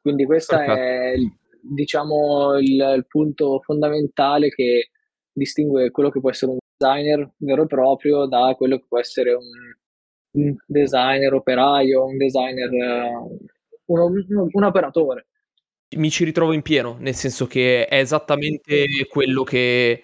Quindi 0.00 0.24
questo 0.24 0.58
è 0.58 1.12
diciamo 1.60 2.56
il, 2.58 2.94
il, 2.96 3.04
punto 3.06 3.60
fondamentale 3.60 4.48
che 4.48 4.92
distingue 5.30 5.90
quello 5.90 6.08
che 6.08 6.18
può 6.18 6.30
essere 6.30 6.52
un 6.52 6.60
designer 6.82 7.30
vero 7.36 7.62
e 7.62 7.66
proprio 7.66 8.26
da 8.26 8.54
quello 8.56 8.78
che 8.78 8.84
può 8.88 8.98
essere 8.98 9.32
un, 9.34 9.46
un 10.32 10.56
designer 10.66 11.32
operaio, 11.34 12.04
un 12.04 12.16
designer, 12.16 12.70
uh, 12.70 13.38
uno, 13.86 14.04
un, 14.06 14.48
un 14.50 14.62
operatore. 14.64 15.26
Mi 15.96 16.10
ci 16.10 16.24
ritrovo 16.24 16.52
in 16.52 16.62
pieno, 16.62 16.96
nel 16.98 17.14
senso 17.14 17.46
che 17.46 17.86
è 17.86 17.98
esattamente 17.98 18.86
quello 19.10 19.42
che 19.42 20.02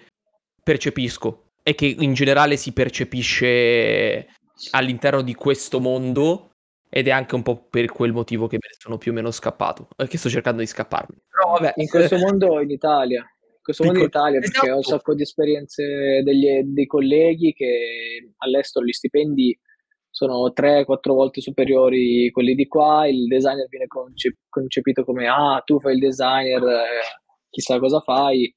percepisco 0.62 1.52
e 1.62 1.74
che 1.74 1.86
in 1.98 2.12
generale 2.12 2.56
si 2.56 2.72
percepisce 2.72 4.28
all'interno 4.72 5.22
di 5.22 5.34
questo 5.34 5.80
mondo 5.80 6.50
ed 6.90 7.08
è 7.08 7.10
anche 7.10 7.34
un 7.34 7.42
po' 7.42 7.56
per 7.56 7.86
quel 7.86 8.12
motivo 8.12 8.46
che 8.46 8.56
me 8.56 8.68
ne 8.70 8.76
sono 8.78 8.98
più 8.98 9.12
o 9.12 9.14
meno 9.14 9.30
scappato, 9.30 9.88
che 10.08 10.18
sto 10.18 10.28
cercando 10.28 10.60
di 10.60 10.66
scapparmi. 10.66 11.16
Però 11.28 11.52
vabbè, 11.52 11.72
in 11.76 11.88
questo 11.88 12.18
mondo 12.18 12.60
in 12.60 12.70
Italia, 12.70 13.26
questo 13.68 13.84
mondo 13.84 13.98
in 13.98 14.06
Italia, 14.06 14.40
perché 14.40 14.56
esatto. 14.56 14.70
ho 14.70 14.74
un 14.74 14.80
esatto. 14.80 14.96
sacco 14.96 15.14
di 15.14 15.22
esperienze 15.22 16.22
degli, 16.24 16.62
dei 16.64 16.86
colleghi 16.86 17.52
che 17.52 18.32
all'estero 18.38 18.84
gli 18.84 18.92
stipendi 18.92 19.58
sono 20.10 20.52
3-4 20.54 20.84
volte 21.12 21.40
superiori 21.42 22.28
a 22.28 22.30
quelli 22.30 22.54
di 22.54 22.66
qua, 22.66 23.06
il 23.06 23.26
designer 23.26 23.68
viene 23.68 23.86
concep- 23.86 24.38
concepito 24.48 25.04
come 25.04 25.28
ah, 25.28 25.62
tu 25.64 25.78
fai 25.78 25.94
il 25.94 26.00
designer, 26.00 26.62
eh, 26.62 27.02
chissà 27.50 27.78
cosa 27.78 28.00
fai. 28.00 28.52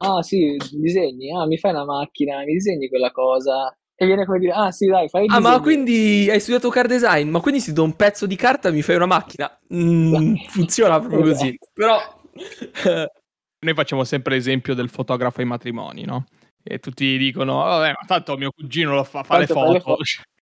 Ah 0.00 0.22
sì, 0.22 0.56
disegni, 0.70 1.32
ah 1.32 1.46
mi 1.46 1.58
fai 1.58 1.72
una 1.72 1.84
macchina, 1.84 2.38
mi 2.44 2.52
disegni 2.52 2.88
quella 2.88 3.10
cosa, 3.10 3.76
e 3.94 4.06
viene 4.06 4.24
come 4.24 4.38
dire, 4.38 4.52
ah 4.52 4.70
sì 4.70 4.86
dai, 4.86 5.08
fai 5.08 5.24
il 5.24 5.32
Ah 5.32 5.40
ma 5.40 5.60
quindi 5.60 6.28
hai 6.30 6.40
studiato 6.40 6.70
car 6.70 6.86
design, 6.86 7.28
ma 7.28 7.40
quindi 7.40 7.60
se 7.60 7.72
do 7.72 7.82
un 7.82 7.94
pezzo 7.94 8.26
di 8.26 8.36
carta 8.36 8.70
mi 8.70 8.82
fai 8.82 8.96
una 8.96 9.06
macchina? 9.06 9.50
Mm, 9.74 10.34
funziona 10.48 10.98
proprio 10.98 11.20
così, 11.20 11.48
esatto. 11.48 11.70
però... 11.74 11.98
Noi 13.60 13.74
facciamo 13.74 14.04
sempre 14.04 14.34
l'esempio 14.34 14.74
del 14.74 14.88
fotografo 14.88 15.40
ai 15.40 15.46
matrimoni, 15.46 16.04
no? 16.04 16.26
E 16.62 16.78
tutti 16.78 17.16
dicono, 17.16 17.58
vabbè, 17.58 17.88
ma 17.88 18.06
tanto 18.06 18.36
mio 18.36 18.50
cugino 18.50 18.94
lo 18.94 19.04
fa, 19.04 19.22
fa 19.22 19.38
le 19.38 19.46
foto. 19.46 19.96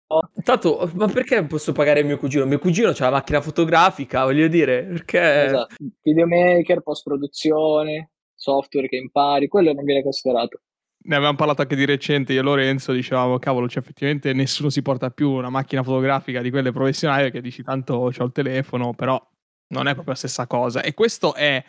Tanto, 0.45 0.89
ma 0.95 1.09
perché 1.09 1.45
posso 1.47 1.73
pagare 1.73 2.05
mio 2.05 2.17
cugino? 2.17 2.47
Mio 2.47 2.61
cugino 2.61 2.91
ha 2.91 2.95
la 2.99 3.11
macchina 3.11 3.41
fotografica, 3.41 4.23
voglio 4.23 4.47
dire, 4.47 4.85
perché... 4.85 5.45
Esatto, 5.47 5.75
videomaker, 6.01 6.81
post-produzione, 6.81 8.11
software 8.33 8.87
che 8.87 8.97
impari, 8.97 9.49
quello 9.49 9.73
non 9.73 9.83
viene 9.85 10.03
considerato 10.03 10.61
ne 11.07 11.15
avevamo 11.15 11.37
parlato 11.37 11.63
anche 11.63 11.77
di 11.77 11.85
recente 11.85 12.33
io 12.33 12.41
e 12.41 12.43
Lorenzo, 12.43 12.93
dicevamo, 12.93 13.39
cavolo, 13.39 13.69
cioè 13.69 13.83
effettivamente 13.83 14.33
nessuno 14.33 14.71
si 14.71 14.83
porta 14.83 15.11
più 15.11 15.31
una 15.31 15.51
macchina 15.51 15.83
fotografica 15.83 16.43
di 16.43 16.51
quelle 16.51 16.73
professionali 16.73 17.23
perché 17.23 17.41
dici 17.41 17.63
tanto 17.63 17.95
ho 17.95 18.09
il 18.09 18.33
telefono, 18.33 18.93
però 18.93 19.21
non 19.69 19.87
è 19.87 19.93
proprio 19.93 20.13
la 20.13 20.19
stessa 20.19 20.47
cosa. 20.47 20.83
E 20.83 20.95
questo 20.95 21.35
è 21.35 21.63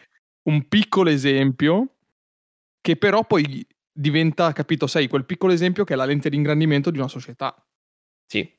un 0.48 0.68
piccolo 0.68 1.10
esempio 1.10 1.96
che 2.82 2.96
però 2.96 3.26
poi 3.26 3.66
diventa, 3.92 4.54
capito, 4.54 4.88
sai, 4.88 5.08
quel 5.08 5.26
piccolo 5.26 5.52
esempio 5.52 5.84
che 5.84 5.94
è 5.94 5.98
la 5.98 6.06
lente 6.06 6.30
di 6.30 6.36
ingrandimento 6.36 6.90
di 6.90 6.98
una 6.98 7.08
società. 7.08 7.56
Sì. 8.26 8.50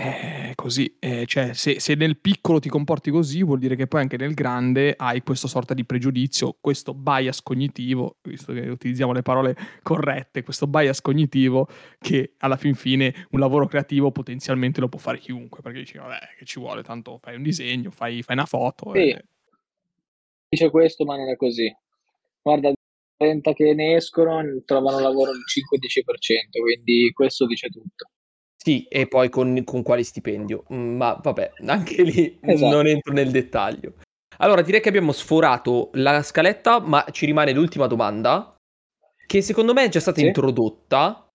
Eh, 0.00 0.52
così, 0.54 0.96
eh, 1.00 1.24
cioè, 1.26 1.54
se, 1.54 1.80
se, 1.80 1.94
nel 1.94 2.18
piccolo 2.18 2.60
ti 2.60 2.68
comporti 2.68 3.10
così, 3.10 3.42
vuol 3.42 3.58
dire 3.58 3.74
che 3.74 3.88
poi 3.88 4.02
anche 4.02 4.16
nel 4.16 4.34
grande 4.34 4.94
hai 4.96 5.22
questa 5.22 5.48
sorta 5.48 5.74
di 5.74 5.84
pregiudizio, 5.84 6.56
questo 6.60 6.94
bias 6.94 7.42
cognitivo, 7.42 8.18
visto 8.22 8.52
che 8.52 8.68
utilizziamo 8.68 9.12
le 9.12 9.22
parole 9.22 9.56
corrette, 9.82 10.44
questo 10.44 10.68
bias 10.68 11.00
cognitivo 11.00 11.66
che 11.98 12.34
alla 12.38 12.56
fin 12.56 12.74
fine 12.74 13.26
un 13.30 13.40
lavoro 13.40 13.66
creativo 13.66 14.12
potenzialmente 14.12 14.80
lo 14.80 14.88
può 14.88 15.00
fare 15.00 15.18
chiunque, 15.18 15.62
perché 15.62 15.80
dici, 15.80 15.98
vabbè, 15.98 16.34
che 16.36 16.44
ci 16.44 16.60
vuole, 16.60 16.84
tanto 16.84 17.18
fai 17.20 17.34
un 17.34 17.42
disegno, 17.42 17.90
fai, 17.90 18.22
fai 18.22 18.36
una 18.36 18.46
foto. 18.46 18.92
Sì. 18.92 19.08
E... 19.08 19.24
Dice 20.48 20.70
questo, 20.70 21.04
ma 21.04 21.16
non 21.16 21.28
è 21.28 21.36
così. 21.36 21.70
Guarda, 22.42 22.72
30 23.16 23.52
che 23.52 23.74
ne 23.74 23.96
escono 23.96 24.40
trovano 24.64 25.00
lavoro 25.00 25.32
il 25.32 25.38
5-10%, 25.38 26.60
quindi 26.60 27.10
questo 27.12 27.46
dice 27.46 27.68
tutto. 27.68 28.10
Sì, 28.56 28.86
e 28.88 29.06
poi 29.06 29.28
con, 29.28 29.62
con 29.64 29.82
quale 29.82 30.02
stipendio? 30.02 30.64
Mm, 30.72 30.96
ma 30.96 31.14
vabbè, 31.14 31.52
anche 31.66 32.02
lì 32.02 32.38
esatto. 32.40 32.74
non 32.74 32.86
entro 32.86 33.12
nel 33.12 33.30
dettaglio. 33.30 33.94
Allora, 34.38 34.62
direi 34.62 34.80
che 34.80 34.88
abbiamo 34.88 35.12
sforato 35.12 35.90
la 35.94 36.22
scaletta, 36.22 36.80
ma 36.80 37.04
ci 37.10 37.26
rimane 37.26 37.52
l'ultima 37.52 37.86
domanda, 37.86 38.54
che 39.26 39.42
secondo 39.42 39.72
me 39.72 39.84
è 39.84 39.88
già 39.88 40.00
stata 40.00 40.20
sì. 40.20 40.26
introdotta, 40.26 41.28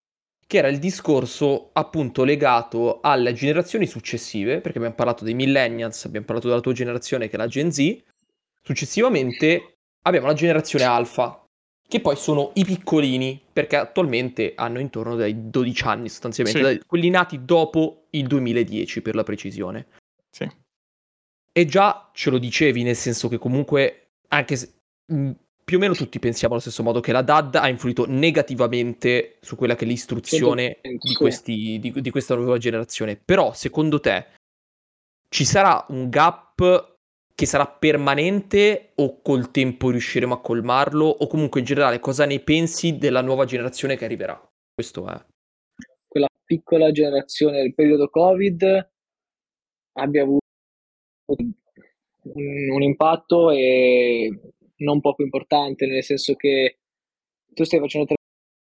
che 0.48 0.58
era 0.58 0.70
il 0.70 0.80
discorso 0.80 1.70
appunto 1.74 2.24
legato 2.24 3.02
alle 3.02 3.34
generazioni 3.34 3.88
successive, 3.88 4.62
perché 4.62 4.78
abbiamo 4.78 4.96
parlato 4.96 5.24
dei 5.26 5.34
millennials, 5.34 6.06
abbiamo 6.06 6.26
parlato 6.26 6.48
della 6.48 6.62
tua 6.62 6.74
generazione 6.74 7.28
che 7.28 7.36
è 7.36 7.38
la 7.38 7.48
Gen 7.48 7.72
Z, 7.72 8.04
successivamente 8.64 9.76
abbiamo 10.04 10.28
la 10.28 10.34
generazione 10.34 10.86
alfa, 10.86 11.44
che 11.88 12.00
poi 12.00 12.16
sono 12.16 12.52
i 12.56 12.66
piccolini, 12.66 13.40
perché 13.52 13.76
attualmente 13.76 14.54
hanno 14.56 14.80
intorno 14.80 15.16
dai 15.16 15.50
12 15.50 15.84
anni 15.84 16.10
sostanzialmente, 16.10 16.72
sì. 16.72 16.82
quelli 16.88 17.10
nati 17.10 17.44
dopo 17.46 18.06
il 18.12 18.26
2010 18.26 19.02
per 19.02 19.16
la 19.16 19.24
precisione. 19.24 19.88
Sì. 20.30 20.50
E 21.56 21.66
già 21.66 22.10
ce 22.14 22.30
lo 22.32 22.40
dicevi, 22.40 22.82
nel 22.84 22.96
senso 22.96 23.28
che 23.28 23.38
comunque, 23.38 24.14
anche 24.30 24.56
se 24.56 24.74
mh, 25.06 25.32
più 25.64 25.78
o 25.78 25.80
meno 25.80 25.94
tutti 25.94 26.20
pensiamo 26.20 26.54
allo 26.54 26.64
stesso 26.64 26.84
modo 26.84 27.00
che 27.00 27.12
la 27.12 27.22
DAD 27.22 27.56
ha 27.56 27.70
influito 27.70 28.06
negativamente 28.08 29.38
su 29.40 29.56
quella 29.56 29.76
che 29.76 29.86
è 29.86 29.88
l'istruzione 29.88 30.80
di, 30.82 31.14
questi, 31.14 31.78
di, 31.80 32.02
di 32.02 32.10
questa 32.10 32.36
nuova 32.36 32.58
generazione. 32.58 33.16
Però, 33.16 33.54
secondo 33.54 34.00
te, 34.00 34.26
ci 35.30 35.46
sarà 35.46 35.86
un 35.90 36.10
gap 36.10 36.93
che 37.36 37.46
sarà 37.46 37.68
permanente 37.68 38.92
o 38.96 39.22
col 39.22 39.52
tempo 39.52 39.90
riusciremo 39.90 40.36
a 40.36 40.42
colmarlo 40.42 41.06
o 41.06 41.28
comunque 41.28 41.60
in 41.60 41.66
generale 41.66 42.00
cosa 42.00 42.26
ne 42.26 42.40
pensi 42.40 42.98
della 42.98 43.22
nuova 43.22 43.46
generazione 43.46 43.96
che 43.98 44.06
arriverà? 44.06 44.40
Questo 44.74 45.08
è. 45.08 45.26
Quella 46.08 46.28
piccola 46.46 46.92
generazione 46.92 47.62
del 47.62 47.74
periodo 47.74 48.08
Covid 48.10 48.92
abbia 49.94 50.24
avuto 50.24 50.42
un, 51.26 52.72
un 52.72 52.82
impatto 52.82 53.50
e 53.50 54.54
non 54.78 55.02
poco 55.02 55.24
importante, 55.24 55.86
nel 55.86 56.04
senso 56.04 56.36
che 56.36 56.80
tu 57.54 57.64
stai 57.64 57.80
facendo 57.80 58.14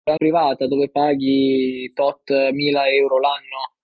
una 0.06 0.18
privata 0.18 0.68
dove 0.68 0.90
paghi 0.90 1.92
tot 1.94 2.30
mila 2.52 2.90
euro 2.90 3.20
l'anno 3.20 3.77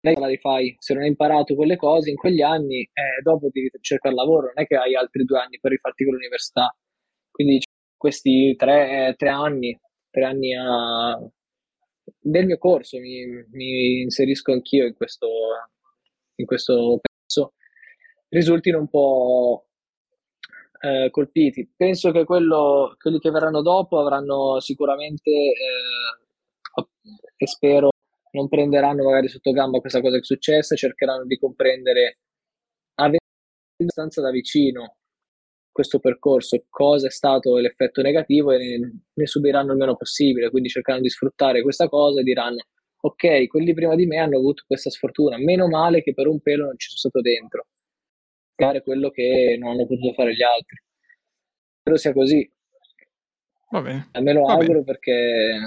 che 0.00 0.20
la 0.20 0.26
rifai, 0.26 0.76
se 0.78 0.94
non 0.94 1.02
hai 1.02 1.08
imparato 1.08 1.54
quelle 1.54 1.76
cose 1.76 2.10
in 2.10 2.16
quegli 2.16 2.40
anni, 2.40 2.80
eh, 2.82 3.20
dopo 3.22 3.48
devi 3.52 3.70
cercare 3.80 4.14
lavoro, 4.14 4.46
non 4.46 4.52
è 4.62 4.66
che 4.66 4.76
hai 4.76 4.94
altri 4.94 5.24
due 5.24 5.38
anni 5.38 5.58
per 5.60 5.72
rifarti 5.72 6.04
con 6.04 6.14
l'università. 6.14 6.74
Quindi 7.30 7.60
questi 7.96 8.54
tre, 8.56 9.14
tre 9.16 9.28
anni, 9.28 9.78
tre 10.10 10.24
anni 10.24 10.54
a... 10.54 11.18
del 12.20 12.46
mio 12.46 12.58
corso, 12.58 12.98
mi, 12.98 13.26
mi 13.50 14.02
inserisco 14.02 14.52
anch'io 14.52 14.86
in 14.86 14.94
questo, 14.94 15.28
in 16.36 16.46
questo 16.46 17.00
pezzo, 17.00 17.54
risultino 18.28 18.78
un 18.78 18.88
po' 18.88 19.66
eh, 20.80 21.08
colpiti. 21.10 21.72
Penso 21.76 22.12
che 22.12 22.24
quello, 22.24 22.94
quelli 22.98 23.18
che 23.18 23.30
verranno 23.30 23.62
dopo 23.62 23.98
avranno 23.98 24.60
sicuramente, 24.60 25.30
eh, 25.30 26.84
e 27.36 27.46
spero, 27.46 27.90
non 28.32 28.48
prenderanno 28.48 29.04
magari 29.04 29.28
sotto 29.28 29.52
gamba 29.52 29.80
questa 29.80 30.00
cosa 30.00 30.14
che 30.16 30.20
è 30.22 30.24
successa, 30.24 30.76
cercheranno 30.76 31.24
di 31.24 31.38
comprendere 31.38 32.18
abbastanza 32.94 34.20
da 34.20 34.30
vicino 34.30 34.96
questo 35.70 36.00
percorso, 36.00 36.64
cosa 36.68 37.06
è 37.06 37.10
stato 37.10 37.56
l'effetto 37.56 38.02
negativo 38.02 38.50
e 38.50 38.58
ne, 38.58 39.00
ne 39.12 39.26
subiranno 39.26 39.72
il 39.72 39.78
meno 39.78 39.96
possibile, 39.96 40.50
quindi 40.50 40.68
cercheranno 40.68 41.02
di 41.04 41.08
sfruttare 41.10 41.62
questa 41.62 41.88
cosa 41.88 42.20
e 42.20 42.24
diranno 42.24 42.64
ok, 43.00 43.46
quelli 43.46 43.74
prima 43.74 43.94
di 43.94 44.06
me 44.06 44.16
hanno 44.18 44.38
avuto 44.38 44.64
questa 44.66 44.90
sfortuna, 44.90 45.38
meno 45.38 45.68
male 45.68 46.02
che 46.02 46.14
per 46.14 46.26
un 46.26 46.40
pelo 46.40 46.64
non 46.64 46.76
ci 46.78 46.88
sono 46.88 46.98
stato 46.98 47.20
dentro, 47.20 47.66
fare 48.56 48.82
quello 48.82 49.10
che 49.10 49.56
non 49.60 49.70
hanno 49.70 49.86
potuto 49.86 50.12
fare 50.14 50.34
gli 50.34 50.42
altri. 50.42 50.76
Spero 51.78 51.96
sia 51.96 52.12
così. 52.12 52.52
Va 53.70 53.80
bene. 53.82 54.08
A 54.12 54.20
me 54.20 54.32
lo 54.32 54.42
Va 54.42 54.54
auguro 54.54 54.82
bene. 54.82 54.84
perché 54.84 55.58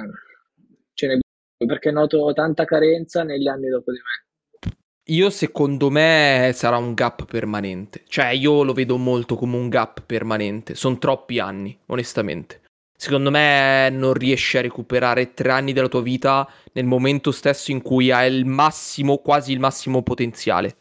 ce 0.93 1.08
ne 1.08 1.19
perché 1.65 1.91
noto 1.91 2.32
tanta 2.34 2.65
carenza 2.65 3.24
negli 3.24 3.47
anni 3.47 3.69
dopo 3.69 3.91
di 3.91 3.97
me. 3.97 4.74
Io 5.06 5.30
secondo 5.30 5.89
me 5.89 6.52
sarà 6.54 6.78
un 6.78 6.93
gap 6.93 7.26
permanente. 7.26 8.04
Cioè, 8.08 8.28
io 8.28 8.63
lo 8.63 8.74
vedo 8.74 8.97
molto 8.97 9.36
come 9.36 9.58
un 9.58 9.67
gap 9.67 10.04
permanente. 10.06 10.76
Sono 10.76 11.00
troppi 11.00 11.39
anni, 11.39 11.78
onestamente. 11.88 12.62
Secondo 12.95 13.32
me 13.32 13.89
non 13.89 14.13
riesci 14.13 14.58
a 14.58 14.62
recuperare 14.62 15.34
tre 15.34 15.50
anni 15.50 15.74
della 15.74 15.88
tua 15.88 16.04
vita 16.04 16.47
nel 16.74 16.86
momento 16.86 17.32
stesso 17.32 17.71
in 17.71 17.82
cui 17.82 18.12
hai 18.12 18.32
il 18.32 18.45
massimo, 18.45 19.17
quasi 19.17 19.52
il 19.52 19.60
massimo 19.60 20.04
potenziale. 20.04 20.78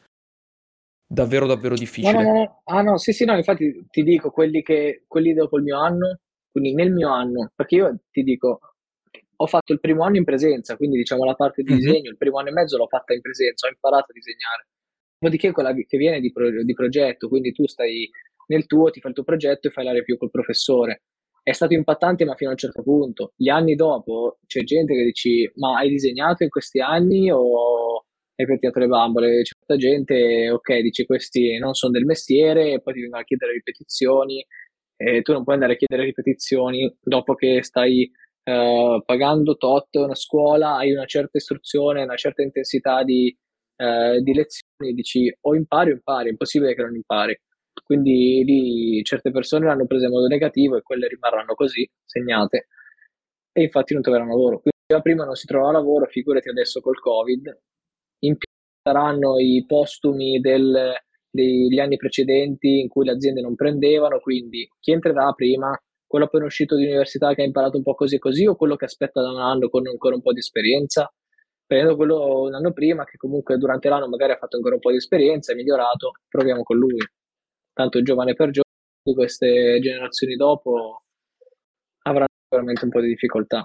Davvero, 1.07 1.47
davvero 1.47 1.75
difficile. 1.75 2.13
No, 2.13 2.23
no, 2.23 2.33
no. 2.35 2.61
Ah, 2.65 2.83
no, 2.83 2.99
sì, 2.99 3.13
sì, 3.13 3.25
no, 3.25 3.35
infatti 3.35 3.87
ti 3.91 4.03
dico 4.03 4.31
quelli 4.31 4.63
che 4.63 5.05
quelli 5.09 5.33
dopo 5.33 5.57
il 5.57 5.65
mio 5.65 5.81
anno, 5.81 6.19
quindi 6.53 6.75
nel 6.75 6.93
mio 6.93 7.11
anno, 7.11 7.51
perché 7.55 7.77
io 7.77 7.99
ti 8.11 8.23
dico 8.23 8.70
ho 9.43 9.47
fatto 9.47 9.73
il 9.73 9.81
primo 9.81 10.05
anno 10.05 10.17
in 10.17 10.25
presenza, 10.25 10.77
quindi 10.77 10.99
diciamo 10.99 11.25
la 11.25 11.35
parte 11.35 11.63
di 11.63 11.71
Mhm. 11.71 11.77
disegno, 11.79 12.11
il 12.11 12.17
primo 12.19 12.39
anno 12.39 12.49
e 12.51 12.53
mezzo 12.53 12.77
l'ho 12.77 12.87
fatta 12.87 13.15
in 13.15 13.21
presenza, 13.23 13.67
ho 13.67 13.71
imparato 13.71 14.11
a 14.11 14.15
disegnare. 14.15 14.67
Dopodiché 15.19 15.51
quella 15.53 15.73
che 15.75 15.97
viene 15.99 16.21
di, 16.21 16.31
pro- 16.33 16.63
di 16.63 16.73
progetto, 16.75 17.29
quindi 17.29 17.53
tu 17.53 17.67
stai 17.67 18.09
nel 18.49 18.67
tuo, 18.67 18.91
ti 18.91 19.01
fai 19.01 19.11
il 19.11 19.17
tuo 19.17 19.25
progetto 19.25 19.69
e 19.69 19.71
fai 19.71 19.85
la 19.85 19.93
review 19.93 20.17
col 20.19 20.31
professore. 20.31 21.03
È 21.43 21.53
stato 21.53 21.73
impattante, 21.75 22.25
ma 22.25 22.35
fino 22.35 22.51
a 22.51 22.53
un 22.53 22.59
certo 22.59 22.83
punto. 22.83 23.33
Gli 23.37 23.49
anni 23.49 23.75
dopo 23.75 24.39
c'è 24.47 24.63
gente 24.63 24.95
che 24.95 25.05
dici: 25.05 25.51
Ma 25.57 25.79
hai 25.79 25.89
disegnato 25.89 26.43
in 26.43 26.51
questi 26.51 26.81
anni 26.81 27.31
o 27.31 28.05
hai 28.35 28.47
pettinato 28.47 28.79
le 28.79 28.87
bambole? 28.89 29.43
C'è 29.43 29.53
molta 29.59 29.77
gente, 29.83 30.51
ok, 30.51 30.81
dici 30.81 31.07
questi 31.07 31.57
non 31.59 31.73
sono 31.75 31.93
del 31.93 32.05
mestiere, 32.05 32.73
e 32.73 32.81
poi 32.83 32.95
ti 32.95 33.01
vengono 33.01 33.23
a 33.23 33.25
chiedere 33.25 33.53
ripetizioni, 33.53 34.45
e 34.97 35.23
tu 35.23 35.33
non 35.33 35.45
puoi 35.45 35.55
andare 35.57 35.75
a 35.75 35.77
chiedere 35.77 36.07
ripetizioni 36.09 36.95
dopo 37.01 37.35
che 37.35 37.63
stai 37.63 38.11
eh, 38.51 39.03
pagando 39.05 39.57
tot 39.57 39.95
una 39.97 40.15
scuola, 40.15 40.77
hai 40.77 40.93
una 40.93 41.07
certa 41.07 41.39
istruzione, 41.39 42.03
una 42.03 42.17
certa 42.17 42.43
intensità 42.43 43.05
di, 43.05 43.37
eh, 43.77 44.21
di 44.21 44.35
lezioni, 44.35 44.93
dici 44.93 45.33
o 45.43 45.55
impari 45.55 45.91
o 45.91 45.95
impari, 45.95 46.29
è 46.29 46.31
impossibile 46.31 46.75
che 46.75 46.83
non 46.83 46.95
impari. 46.95 47.39
Quindi 47.85 48.43
lì 48.45 49.03
certe 49.05 49.31
persone 49.31 49.67
l'hanno 49.67 49.87
presa 49.87 50.07
in 50.07 50.13
modo 50.13 50.27
negativo 50.27 50.77
e 50.77 50.83
quelle 50.83 51.09
rimarranno 51.09 51.55
così, 51.55 51.89
segnate, 52.05 52.67
e 53.53 53.63
infatti 53.63 53.95
non 53.95 54.03
troveranno 54.03 54.31
lavoro. 54.31 54.61
Quindi 54.61 54.79
già 54.87 55.01
prima 55.01 55.25
non 55.25 55.35
si 55.35 55.47
trova 55.47 55.73
lavoro, 55.73 56.07
figurati 56.07 56.49
adesso 56.49 56.81
col 56.81 57.01
Covid. 57.01 57.61
In 58.25 58.37
più 58.37 58.49
saranno 58.83 59.39
i 59.39 59.65
postumi 59.67 60.41
del, 60.41 60.95
degli 61.31 61.79
anni 61.79 61.97
precedenti 61.97 62.81
in 62.81 62.89
cui 62.89 63.05
le 63.05 63.13
aziende 63.13 63.41
non 63.41 63.55
prendevano, 63.55 64.19
quindi 64.21 64.69
chi 64.81 64.93
entrerà 64.93 65.33
prima 65.33 65.71
quello 66.11 66.25
appena 66.25 66.45
uscito 66.45 66.75
di 66.75 66.87
università 66.87 67.35
che 67.35 67.43
ha 67.43 67.45
imparato 67.45 67.77
un 67.77 67.85
po' 67.85 67.95
così 67.95 68.17
e 68.17 68.19
così 68.19 68.45
o 68.45 68.57
quello 68.57 68.75
che 68.75 68.87
aspetta 68.87 69.23
da 69.23 69.31
un 69.31 69.39
anno 69.39 69.69
con 69.69 69.87
ancora 69.87 70.17
un 70.17 70.23
po' 70.23 70.33
di 70.33 70.41
esperienza? 70.41 71.09
Prendendo 71.65 71.95
quello 71.95 72.41
un 72.41 72.55
anno 72.55 72.73
prima 72.73 73.05
che 73.05 73.17
comunque 73.17 73.57
durante 73.59 73.89
l'anno 73.89 74.09
magari 74.09 74.33
ha 74.33 74.37
fatto 74.37 74.57
ancora 74.57 74.75
un 74.75 74.81
po' 74.81 74.91
di 74.91 74.97
esperienza, 74.97 75.53
è 75.53 75.55
migliorato, 75.55 76.15
proviamo 76.29 76.65
con 76.65 76.79
lui. 76.79 76.99
Tanto 77.73 78.03
giovane 78.03 78.35
per 78.35 78.51
giovane, 78.51 79.15
queste 79.15 79.79
generazioni 79.81 80.35
dopo 80.35 81.05
avranno 82.03 82.27
veramente 82.49 82.85
un 82.85 82.91
po' 82.91 83.01
di 83.01 83.07
difficoltà. 83.07 83.65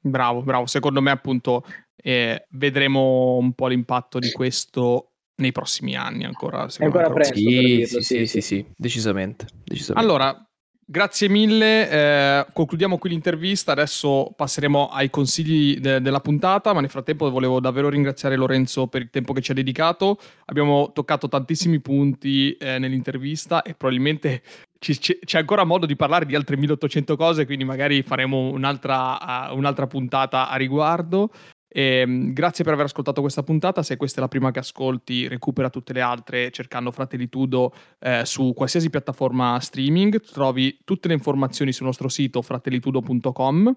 Bravo, 0.00 0.40
bravo. 0.40 0.64
Secondo 0.64 1.02
me, 1.02 1.10
appunto, 1.10 1.64
eh, 1.96 2.46
vedremo 2.52 3.36
un 3.36 3.52
po' 3.52 3.66
l'impatto 3.66 4.18
di 4.18 4.32
questo 4.32 5.10
nei 5.42 5.52
prossimi 5.52 5.96
anni 5.96 6.24
ancora. 6.24 6.64
È 6.64 6.70
secondo 6.70 6.96
me, 6.96 7.04
ancora 7.04 7.20
presto 7.20 7.36
Sì, 7.36 7.44
dirlo, 7.46 7.84
sì, 7.84 8.02
sì, 8.02 8.26
sì, 8.26 8.40
sì, 8.40 8.66
decisamente. 8.74 9.46
decisamente. 9.66 10.08
Allora, 10.08 10.47
grazie 10.90 11.28
mille. 11.28 11.90
eh, 11.90 12.46
concludiamo 12.52 12.96
qui 12.96 13.10
l'intervista. 13.10 13.72
Adesso 13.72 14.32
passeremo 14.34 14.88
ai 14.88 15.10
consigli 15.10 15.78
de- 15.78 16.00
della 16.00 16.20
puntata. 16.20 16.72
Ma 16.72 16.80
nel 16.80 16.88
frattempo 16.88 17.30
volevo 17.30 17.60
davvero 17.60 17.90
ringraziare 17.90 18.36
Lorenzo 18.36 18.86
per 18.86 19.02
il 19.02 19.10
tempo 19.10 19.34
che 19.34 19.42
ci 19.42 19.50
ha 19.50 19.54
dedicato. 19.54 20.18
Abbiamo 20.46 20.90
toccato 20.94 21.28
tantissimi 21.28 21.80
punti 21.80 22.52
eh, 22.52 22.78
nell'intervista 22.78 23.62
e 23.62 23.74
probabilmente 23.74 24.42
ci- 24.78 24.98
c'è 24.98 25.38
ancora 25.38 25.64
modo 25.64 25.84
di 25.84 25.96
parlare 25.96 26.24
di 26.24 26.34
altre 26.34 26.56
1800 26.56 27.16
cose. 27.16 27.44
Quindi 27.44 27.64
magari 27.64 28.02
faremo 28.02 28.48
un'altra, 28.50 29.50
uh, 29.50 29.56
un'altra 29.56 29.86
puntata 29.86 30.48
a 30.48 30.56
riguardo. 30.56 31.30
E, 31.68 32.06
mh, 32.06 32.32
grazie 32.32 32.64
per 32.64 32.72
aver 32.72 32.86
ascoltato 32.86 33.20
questa 33.20 33.42
puntata. 33.42 33.82
Se 33.82 33.96
questa 33.96 34.18
è 34.18 34.20
la 34.22 34.28
prima 34.28 34.50
che 34.50 34.60
ascolti, 34.60 35.28
recupera 35.28 35.70
tutte 35.70 35.92
le 35.92 36.00
altre 36.00 36.50
cercando 36.50 36.90
Fratellitudo 36.90 37.74
eh, 38.00 38.22
su 38.24 38.52
qualsiasi 38.54 38.90
piattaforma 38.90 39.58
streaming. 39.60 40.20
Trovi 40.20 40.78
tutte 40.84 41.08
le 41.08 41.14
informazioni 41.14 41.72
sul 41.72 41.86
nostro 41.86 42.08
sito 42.08 42.42
fratellitudo.com 42.42 43.76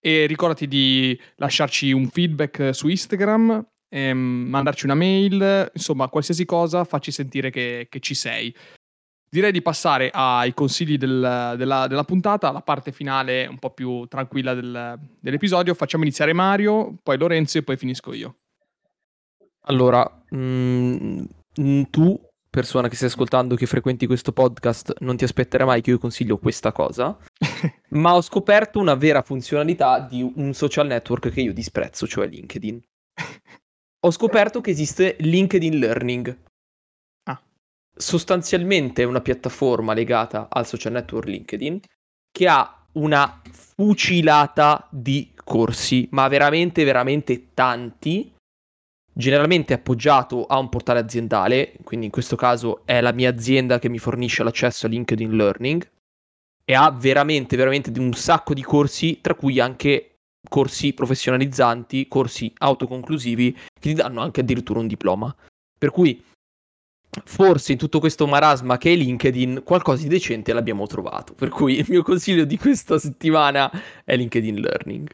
e 0.00 0.26
ricordati 0.26 0.68
di 0.68 1.18
lasciarci 1.36 1.90
un 1.92 2.08
feedback 2.08 2.74
su 2.74 2.88
Instagram, 2.88 3.66
ehm, 3.88 4.18
mandarci 4.18 4.84
una 4.84 4.94
mail, 4.94 5.70
insomma 5.72 6.08
qualsiasi 6.08 6.44
cosa, 6.44 6.84
facci 6.84 7.10
sentire 7.10 7.48
che, 7.48 7.86
che 7.88 8.00
ci 8.00 8.14
sei. 8.14 8.54
Direi 9.34 9.50
di 9.50 9.62
passare 9.62 10.10
ai 10.12 10.54
consigli 10.54 10.96
del- 10.96 11.54
della, 11.58 11.88
della 11.88 12.04
puntata, 12.04 12.52
la 12.52 12.60
parte 12.60 12.92
finale 12.92 13.48
un 13.48 13.58
po' 13.58 13.70
più 13.70 14.06
tranquilla 14.06 14.54
del- 14.54 14.96
dell'episodio. 15.20 15.74
Facciamo 15.74 16.04
iniziare 16.04 16.32
Mario, 16.32 16.94
poi 17.02 17.18
Lorenzo 17.18 17.58
e 17.58 17.64
poi 17.64 17.76
finisco 17.76 18.12
io. 18.12 18.36
Allora, 19.62 20.08
mm, 20.32 21.24
mm, 21.60 21.82
tu, 21.90 22.16
persona 22.48 22.86
che 22.86 22.94
stai 22.94 23.08
ascoltando, 23.08 23.56
che 23.56 23.66
frequenti 23.66 24.06
questo 24.06 24.30
podcast, 24.30 24.98
non 25.00 25.16
ti 25.16 25.24
aspetterai 25.24 25.66
mai 25.66 25.80
che 25.80 25.90
io 25.90 25.98
consiglio 25.98 26.38
questa 26.38 26.70
cosa, 26.70 27.18
ma 27.90 28.14
ho 28.14 28.20
scoperto 28.20 28.78
una 28.78 28.94
vera 28.94 29.22
funzionalità 29.22 29.98
di 29.98 30.22
un 30.22 30.52
social 30.52 30.86
network 30.86 31.30
che 31.30 31.40
io 31.40 31.52
disprezzo, 31.52 32.06
cioè 32.06 32.28
LinkedIn. 32.28 32.80
Ho 34.04 34.10
scoperto 34.12 34.60
che 34.60 34.70
esiste 34.70 35.16
LinkedIn 35.18 35.78
Learning. 35.78 36.38
Sostanzialmente 37.96 39.02
è 39.02 39.06
una 39.06 39.20
piattaforma 39.20 39.94
legata 39.94 40.48
al 40.50 40.66
social 40.66 40.92
network 40.92 41.28
LinkedIn 41.28 41.80
che 42.30 42.48
ha 42.48 42.84
una 42.92 43.40
fucilata 43.52 44.88
di 44.90 45.32
corsi, 45.44 46.08
ma 46.10 46.26
veramente, 46.28 46.84
veramente 46.84 47.52
tanti 47.54 48.32
generalmente 49.16 49.72
appoggiato 49.72 50.44
a 50.44 50.58
un 50.58 50.68
portale 50.68 50.98
aziendale, 50.98 51.74
quindi 51.84 52.06
in 52.06 52.12
questo 52.12 52.34
caso 52.34 52.82
è 52.84 53.00
la 53.00 53.12
mia 53.12 53.30
azienda 53.30 53.78
che 53.78 53.88
mi 53.88 53.98
fornisce 53.98 54.42
l'accesso 54.42 54.86
a 54.86 54.88
LinkedIn 54.88 55.36
Learning 55.36 55.88
e 56.64 56.74
ha 56.74 56.90
veramente, 56.90 57.56
veramente 57.56 57.96
un 58.00 58.12
sacco 58.14 58.54
di 58.54 58.62
corsi, 58.62 59.20
tra 59.20 59.34
cui 59.34 59.60
anche 59.60 60.16
corsi 60.48 60.92
professionalizzanti, 60.92 62.08
corsi 62.08 62.52
autoconclusivi 62.58 63.52
che 63.52 63.80
ti 63.80 63.94
danno 63.94 64.20
anche 64.20 64.40
addirittura 64.40 64.80
un 64.80 64.88
diploma. 64.88 65.34
Per 65.78 65.90
cui 65.90 66.22
forse 67.24 67.72
in 67.72 67.78
tutto 67.78 68.00
questo 68.00 68.26
marasma 68.26 68.78
che 68.78 68.92
è 68.92 68.96
LinkedIn 68.96 69.62
qualcosa 69.64 70.02
di 70.02 70.08
decente 70.08 70.52
l'abbiamo 70.52 70.86
trovato. 70.86 71.34
Per 71.34 71.48
cui 71.48 71.78
il 71.78 71.86
mio 71.88 72.02
consiglio 72.02 72.44
di 72.44 72.56
questa 72.56 72.98
settimana 72.98 73.70
è 74.04 74.16
LinkedIn 74.16 74.60
Learning. 74.60 75.08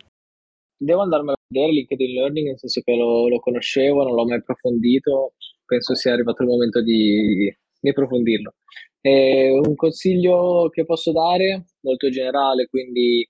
Devo 0.77 1.03
andarmelo 1.03 1.33
a 1.33 1.45
vedere 1.47 1.73
LinkedIn 1.73 2.15
Learning, 2.15 2.47
nel 2.49 2.59
senso 2.59 2.81
che 2.83 2.95
lo, 2.97 3.29
lo 3.29 3.39
conoscevo, 3.41 4.03
non 4.03 4.15
l'ho 4.15 4.25
mai 4.25 4.39
approfondito, 4.39 5.35
penso 5.67 5.95
sia 5.95 6.13
arrivato 6.13 6.43
il 6.43 6.49
momento 6.49 6.83
di, 6.83 7.55
di 7.81 7.89
approfondirlo. 7.89 8.55
E 9.03 9.51
un 9.51 9.75
consiglio 9.75 10.69
che 10.71 10.85
posso 10.85 11.13
dare, 11.13 11.65
molto 11.81 12.09
generale, 12.09 12.67
quindi 12.67 13.29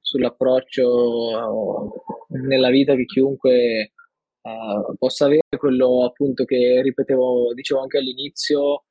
sull'approccio 0.00 1.92
nella 2.46 2.70
vita 2.70 2.94
che 2.94 3.04
chiunque 3.04 3.93
uh, 4.44 4.96
possa 4.96 5.26
avere, 5.26 5.42
quello 5.58 6.04
appunto 6.04 6.44
che 6.44 6.80
ripetevo, 6.82 7.52
dicevo 7.54 7.80
anche 7.80 7.98
all'inizio, 7.98 8.84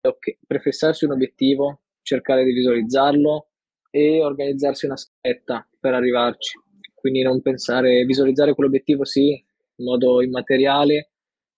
okay, 0.00 0.38
prefissarsi 0.46 1.04
un 1.04 1.12
obiettivo, 1.12 1.82
cercare 2.02 2.44
di 2.44 2.52
visualizzarlo, 2.52 3.48
e 3.90 4.22
organizzarsi 4.22 4.86
una 4.86 4.96
scaletta 4.96 5.66
per 5.78 5.94
arrivarci. 5.94 6.58
Quindi 6.94 7.22
non 7.22 7.40
pensare, 7.42 8.04
visualizzare 8.04 8.54
quell'obiettivo 8.54 9.04
sì, 9.04 9.30
in 9.30 9.84
modo 9.84 10.20
immateriale 10.22 11.12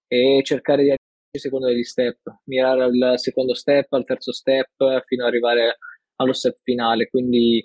e 0.07 0.41
cercare 0.45 0.83
di 0.83 0.91
arrivare 0.91 0.99
secondo 1.39 1.67
degli 1.69 1.85
step, 1.85 2.19
mirare 2.45 2.83
al 2.83 3.19
secondo 3.19 3.55
step, 3.55 3.93
al 3.93 4.05
terzo 4.05 4.33
step, 4.33 4.69
fino 5.07 5.23
ad 5.25 5.29
arrivare 5.31 5.79
allo 6.17 6.33
step 6.33 6.59
finale. 6.63 7.09
Quindi 7.09 7.63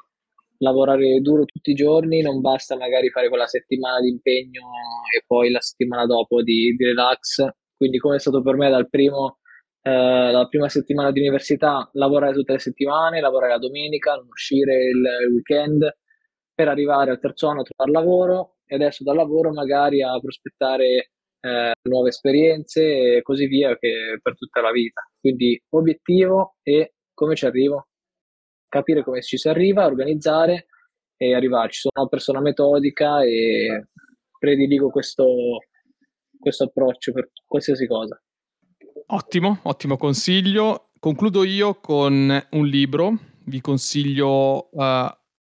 lavorare 0.59 1.19
duro 1.21 1.45
tutti 1.45 1.71
i 1.71 1.75
giorni, 1.75 2.21
non 2.21 2.41
basta 2.41 2.77
magari 2.77 3.09
fare 3.09 3.29
quella 3.29 3.47
settimana 3.47 3.99
di 3.99 4.09
impegno 4.09 4.69
e 5.15 5.23
poi 5.25 5.51
la 5.51 5.61
settimana 5.61 6.05
dopo 6.05 6.41
di, 6.41 6.75
di 6.77 6.85
relax. 6.85 7.47
Quindi 7.75 7.97
come 7.97 8.15
è 8.15 8.19
stato 8.19 8.41
per 8.41 8.55
me 8.55 8.69
dal 8.69 8.89
primo, 8.89 9.39
eh, 9.81 10.31
la 10.31 10.47
prima 10.47 10.69
settimana 10.69 11.11
di 11.11 11.19
università, 11.19 11.89
lavorare 11.93 12.33
tutte 12.33 12.53
le 12.53 12.59
settimane, 12.59 13.21
lavorare 13.21 13.53
la 13.53 13.59
domenica, 13.59 14.15
non 14.15 14.27
uscire 14.27 14.75
il, 14.85 15.03
il 15.27 15.33
weekend, 15.33 15.89
per 16.53 16.69
arrivare 16.69 17.11
al 17.11 17.19
terzo 17.19 17.47
anno 17.47 17.61
a 17.61 17.63
trovare 17.63 17.91
lavoro 17.91 18.55
e 18.65 18.75
adesso 18.75 19.03
dal 19.03 19.15
lavoro 19.15 19.51
magari 19.51 20.01
a 20.01 20.17
prospettare 20.19 21.11
eh, 21.41 21.71
nuove 21.89 22.09
esperienze 22.09 23.17
e 23.17 23.21
così 23.21 23.45
via 23.47 23.77
che 23.77 24.19
per 24.21 24.35
tutta 24.35 24.61
la 24.61 24.71
vita. 24.71 25.01
Quindi 25.19 25.61
obiettivo 25.69 26.55
e 26.63 26.93
come 27.13 27.35
ci 27.35 27.45
arrivo? 27.45 27.87
Capire 28.75 29.05
come 29.05 29.21
ci 29.21 29.37
si 29.37 29.47
arriva, 29.47 29.85
organizzare 29.85 30.67
e 31.15 31.33
arrivarci. 31.33 31.79
Sono 31.79 31.93
una 32.01 32.09
persona 32.09 32.41
metodica 32.41 33.23
e 33.23 33.87
prediligo 34.37 34.89
questo, 34.89 35.59
questo 36.37 36.65
approccio 36.65 37.13
per 37.13 37.29
qualsiasi 37.45 37.87
cosa. 37.87 38.21
Ottimo, 39.07 39.59
ottimo 39.61 39.95
consiglio. 39.95 40.89
Concludo 40.99 41.45
io 41.45 41.75
con 41.75 42.47
un 42.51 42.67
libro. 42.67 43.17
Vi 43.45 43.61
consiglio 43.61 44.67
uh, 44.73 44.83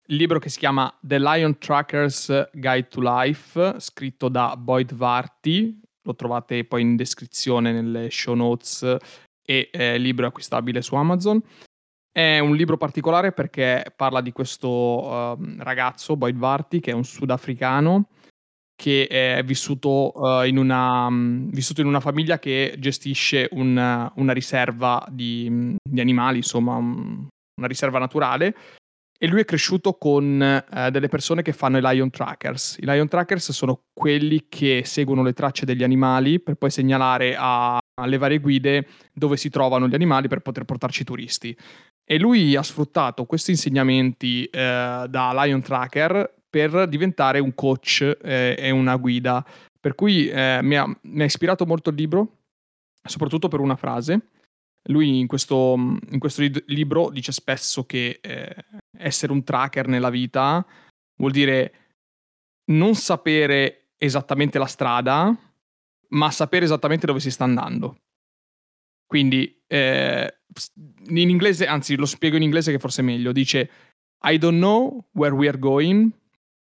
il 0.06 0.16
libro 0.16 0.38
che 0.38 0.48
si 0.48 0.60
chiama 0.60 0.96
The 1.02 1.18
Lion 1.18 1.58
Tracker's 1.58 2.50
Guide 2.52 2.86
to 2.86 3.00
Life, 3.00 3.80
scritto 3.80 4.28
da 4.28 4.56
Boyd 4.56 4.94
Varty, 4.94 5.80
lo 6.02 6.14
trovate 6.14 6.64
poi 6.64 6.82
in 6.82 6.94
descrizione 6.94 7.72
nelle 7.72 8.08
show 8.08 8.34
notes 8.34 8.84
e 9.44 9.68
eh, 9.72 9.94
il 9.96 10.02
libro 10.02 10.26
è 10.26 10.28
acquistabile 10.28 10.80
su 10.80 10.94
Amazon. 10.94 11.42
È 12.16 12.38
un 12.38 12.56
libro 12.56 12.78
particolare 12.78 13.32
perché 13.32 13.92
parla 13.94 14.22
di 14.22 14.32
questo 14.32 14.68
uh, 14.68 15.38
ragazzo, 15.58 16.16
Boyd 16.16 16.38
Varty, 16.38 16.80
che 16.80 16.92
è 16.92 16.94
un 16.94 17.04
sudafricano 17.04 18.08
che 18.74 19.06
è 19.06 19.42
vissuto, 19.44 20.12
uh, 20.14 20.42
in 20.44 20.56
una, 20.56 21.08
um, 21.08 21.50
vissuto, 21.50 21.82
in 21.82 21.86
una, 21.86 22.00
famiglia 22.00 22.38
che 22.38 22.74
gestisce 22.78 23.48
un, 23.50 24.10
una 24.14 24.32
riserva 24.32 25.06
di, 25.10 25.76
di 25.82 26.00
animali, 26.00 26.38
insomma, 26.38 26.76
un, 26.76 27.26
una 27.58 27.66
riserva 27.68 27.98
naturale 27.98 28.54
e 29.18 29.26
lui 29.26 29.40
è 29.40 29.44
cresciuto 29.44 29.94
con 29.94 30.42
eh, 30.42 30.90
delle 30.90 31.08
persone 31.08 31.42
che 31.42 31.52
fanno 31.52 31.76
i 31.76 31.82
lion 31.82 32.08
trackers. 32.08 32.78
I 32.80 32.86
lion 32.86 33.08
trackers 33.08 33.52
sono 33.52 33.82
quelli 33.92 34.46
che 34.48 34.82
seguono 34.86 35.22
le 35.22 35.34
tracce 35.34 35.66
degli 35.66 35.82
animali 35.82 36.40
per 36.40 36.54
poi 36.54 36.70
segnalare 36.70 37.34
a, 37.38 37.78
alle 38.00 38.18
varie 38.18 38.38
guide 38.38 38.86
dove 39.12 39.36
si 39.36 39.48
trovano 39.48 39.88
gli 39.88 39.94
animali 39.94 40.28
per 40.28 40.40
poter 40.40 40.64
portarci 40.64 41.04
turisti. 41.04 41.56
E 42.08 42.18
lui 42.18 42.54
ha 42.54 42.62
sfruttato 42.62 43.24
questi 43.24 43.50
insegnamenti 43.50 44.44
eh, 44.44 45.06
da 45.08 45.44
lion 45.44 45.60
tracker 45.60 46.34
per 46.48 46.86
diventare 46.88 47.40
un 47.40 47.54
coach 47.54 48.18
eh, 48.22 48.54
e 48.56 48.70
una 48.70 48.96
guida. 48.96 49.44
Per 49.80 49.94
cui 49.94 50.28
eh, 50.28 50.60
mi 50.62 50.76
ha, 50.76 50.86
mi 50.86 51.22
ha 51.22 51.24
ispirato 51.24 51.66
molto 51.66 51.90
il 51.90 51.96
libro, 51.96 52.38
soprattutto 53.02 53.48
per 53.48 53.60
una 53.60 53.76
frase 53.76 54.30
lui 54.88 55.18
in 55.18 55.26
questo, 55.26 55.74
in 55.74 56.18
questo 56.18 56.42
libro 56.66 57.10
dice 57.10 57.32
spesso 57.32 57.84
che 57.84 58.18
eh, 58.20 58.64
essere 58.98 59.32
un 59.32 59.42
tracker 59.42 59.88
nella 59.88 60.10
vita 60.10 60.64
vuol 61.16 61.32
dire 61.32 61.72
non 62.66 62.94
sapere 62.94 63.92
esattamente 63.96 64.58
la 64.58 64.66
strada, 64.66 65.34
ma 66.08 66.30
sapere 66.30 66.64
esattamente 66.64 67.06
dove 67.06 67.20
si 67.20 67.30
sta 67.30 67.44
andando. 67.44 67.98
Quindi 69.06 69.55
eh, 69.66 70.34
in 71.08 71.28
inglese, 71.28 71.66
anzi 71.66 71.96
lo 71.96 72.06
spiego 72.06 72.36
in 72.36 72.42
inglese 72.42 72.72
che 72.72 72.78
forse 72.78 73.02
è 73.02 73.04
meglio, 73.04 73.32
dice 73.32 73.70
I 74.22 74.38
don't 74.38 74.58
know 74.58 75.04
where 75.12 75.34
we 75.34 75.48
are 75.48 75.58
going, 75.58 76.10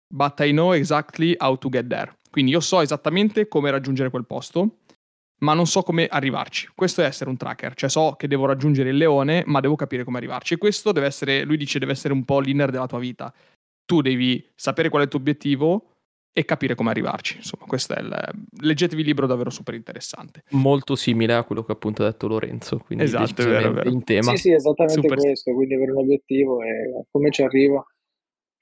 but 0.08 0.40
I 0.40 0.52
know 0.52 0.74
exactly 0.74 1.36
how 1.38 1.58
to 1.58 1.70
get 1.70 1.88
there. 1.88 2.18
Quindi 2.30 2.52
io 2.52 2.60
so 2.60 2.82
esattamente 2.82 3.48
come 3.48 3.70
raggiungere 3.70 4.10
quel 4.10 4.26
posto, 4.26 4.80
ma 5.40 5.54
non 5.54 5.68
so 5.68 5.84
come 5.84 6.08
arrivarci. 6.08 6.70
Questo 6.74 7.02
è 7.02 7.06
essere 7.06 7.30
un 7.30 7.38
tracker, 7.38 7.76
cioè 7.76 7.90
so 7.90 8.16
che 8.18 8.28
devo 8.28 8.46
raggiungere 8.46 8.90
il 8.90 8.98
leone, 8.98 9.44
ma 9.46 9.60
devo 9.60 9.76
capire 9.76 10.04
come 10.04 10.18
arrivarci. 10.18 10.56
E 10.56 10.58
questo 10.58 10.92
deve 10.92 11.06
essere, 11.06 11.44
lui 11.44 11.58
dice, 11.58 11.80
deve 11.80 11.92
essere 11.92 12.14
un 12.14 12.26
po' 12.26 12.40
l'inner 12.40 12.72
della 12.72 12.88
tua 12.88 13.00
vita. 13.00 13.34
Tu 13.86 14.02
devi 14.02 14.44
sapere 14.56 14.90
qual 14.90 15.02
è 15.02 15.06
il 15.06 15.12
tuo 15.12 15.20
obiettivo 15.20 15.93
e 16.36 16.46
capire 16.46 16.74
come 16.74 16.90
arrivarci. 16.90 17.38
Insomma, 17.38 17.66
questo 17.66 17.94
è 17.94 18.02
il... 18.02 18.34
Leggetevi 18.60 19.02
il 19.02 19.08
libro 19.08 19.28
davvero 19.28 19.52
super 19.52 19.76
interessante. 19.76 20.44
Molto 20.50 20.96
simile 20.96 21.36
a 21.36 21.44
quello 21.44 21.64
che 21.64 21.72
appunto 21.72 22.02
ha 22.04 22.10
detto 22.10 22.28
Lorenzo, 22.28 22.80
quindi 22.80 23.06
esatto, 23.06 23.44
è 23.44 23.46
vero, 23.46 23.70
è 23.70 23.74
vero. 23.74 23.90
in 23.90 24.04
tema. 24.04 24.32
Sì, 24.32 24.38
sì, 24.38 24.52
esattamente 24.52 25.02
super... 25.02 25.18
questo, 25.18 25.54
quindi 25.54 25.76
avere 25.76 25.92
un 25.92 26.00
obiettivo 26.00 26.62
e 26.64 27.06
come 27.12 27.30
ci 27.30 27.44
arrivo. 27.44 27.86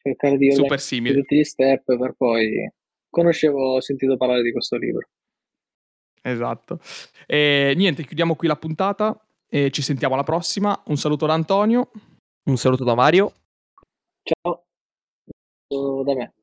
Cercare 0.02 0.38
di 0.38 0.52
super 0.52 0.80
simile. 0.80 1.16
tutti 1.16 1.38
gli 1.38 1.44
step 1.44 1.98
per 1.98 2.14
poi... 2.18 2.70
Conoscevo, 3.10 3.76
ho 3.76 3.82
sentito 3.82 4.16
parlare 4.16 4.42
di 4.42 4.52
questo 4.52 4.78
libro. 4.78 5.10
Esatto. 6.22 6.80
E 7.26 7.74
niente, 7.76 8.06
chiudiamo 8.06 8.36
qui 8.36 8.48
la 8.48 8.56
puntata 8.56 9.20
e 9.50 9.70
ci 9.72 9.82
sentiamo 9.82 10.14
alla 10.14 10.24
prossima. 10.24 10.82
Un 10.86 10.98
saluto 10.98 11.26
da 11.26 11.34
Antonio. 11.34 11.92
Un 12.44 12.58
saluto 12.58 12.84
da 12.84 12.96
Mario. 12.96 13.34
Ciao. 14.24 14.64
Da 16.04 16.16
me. 16.16 16.34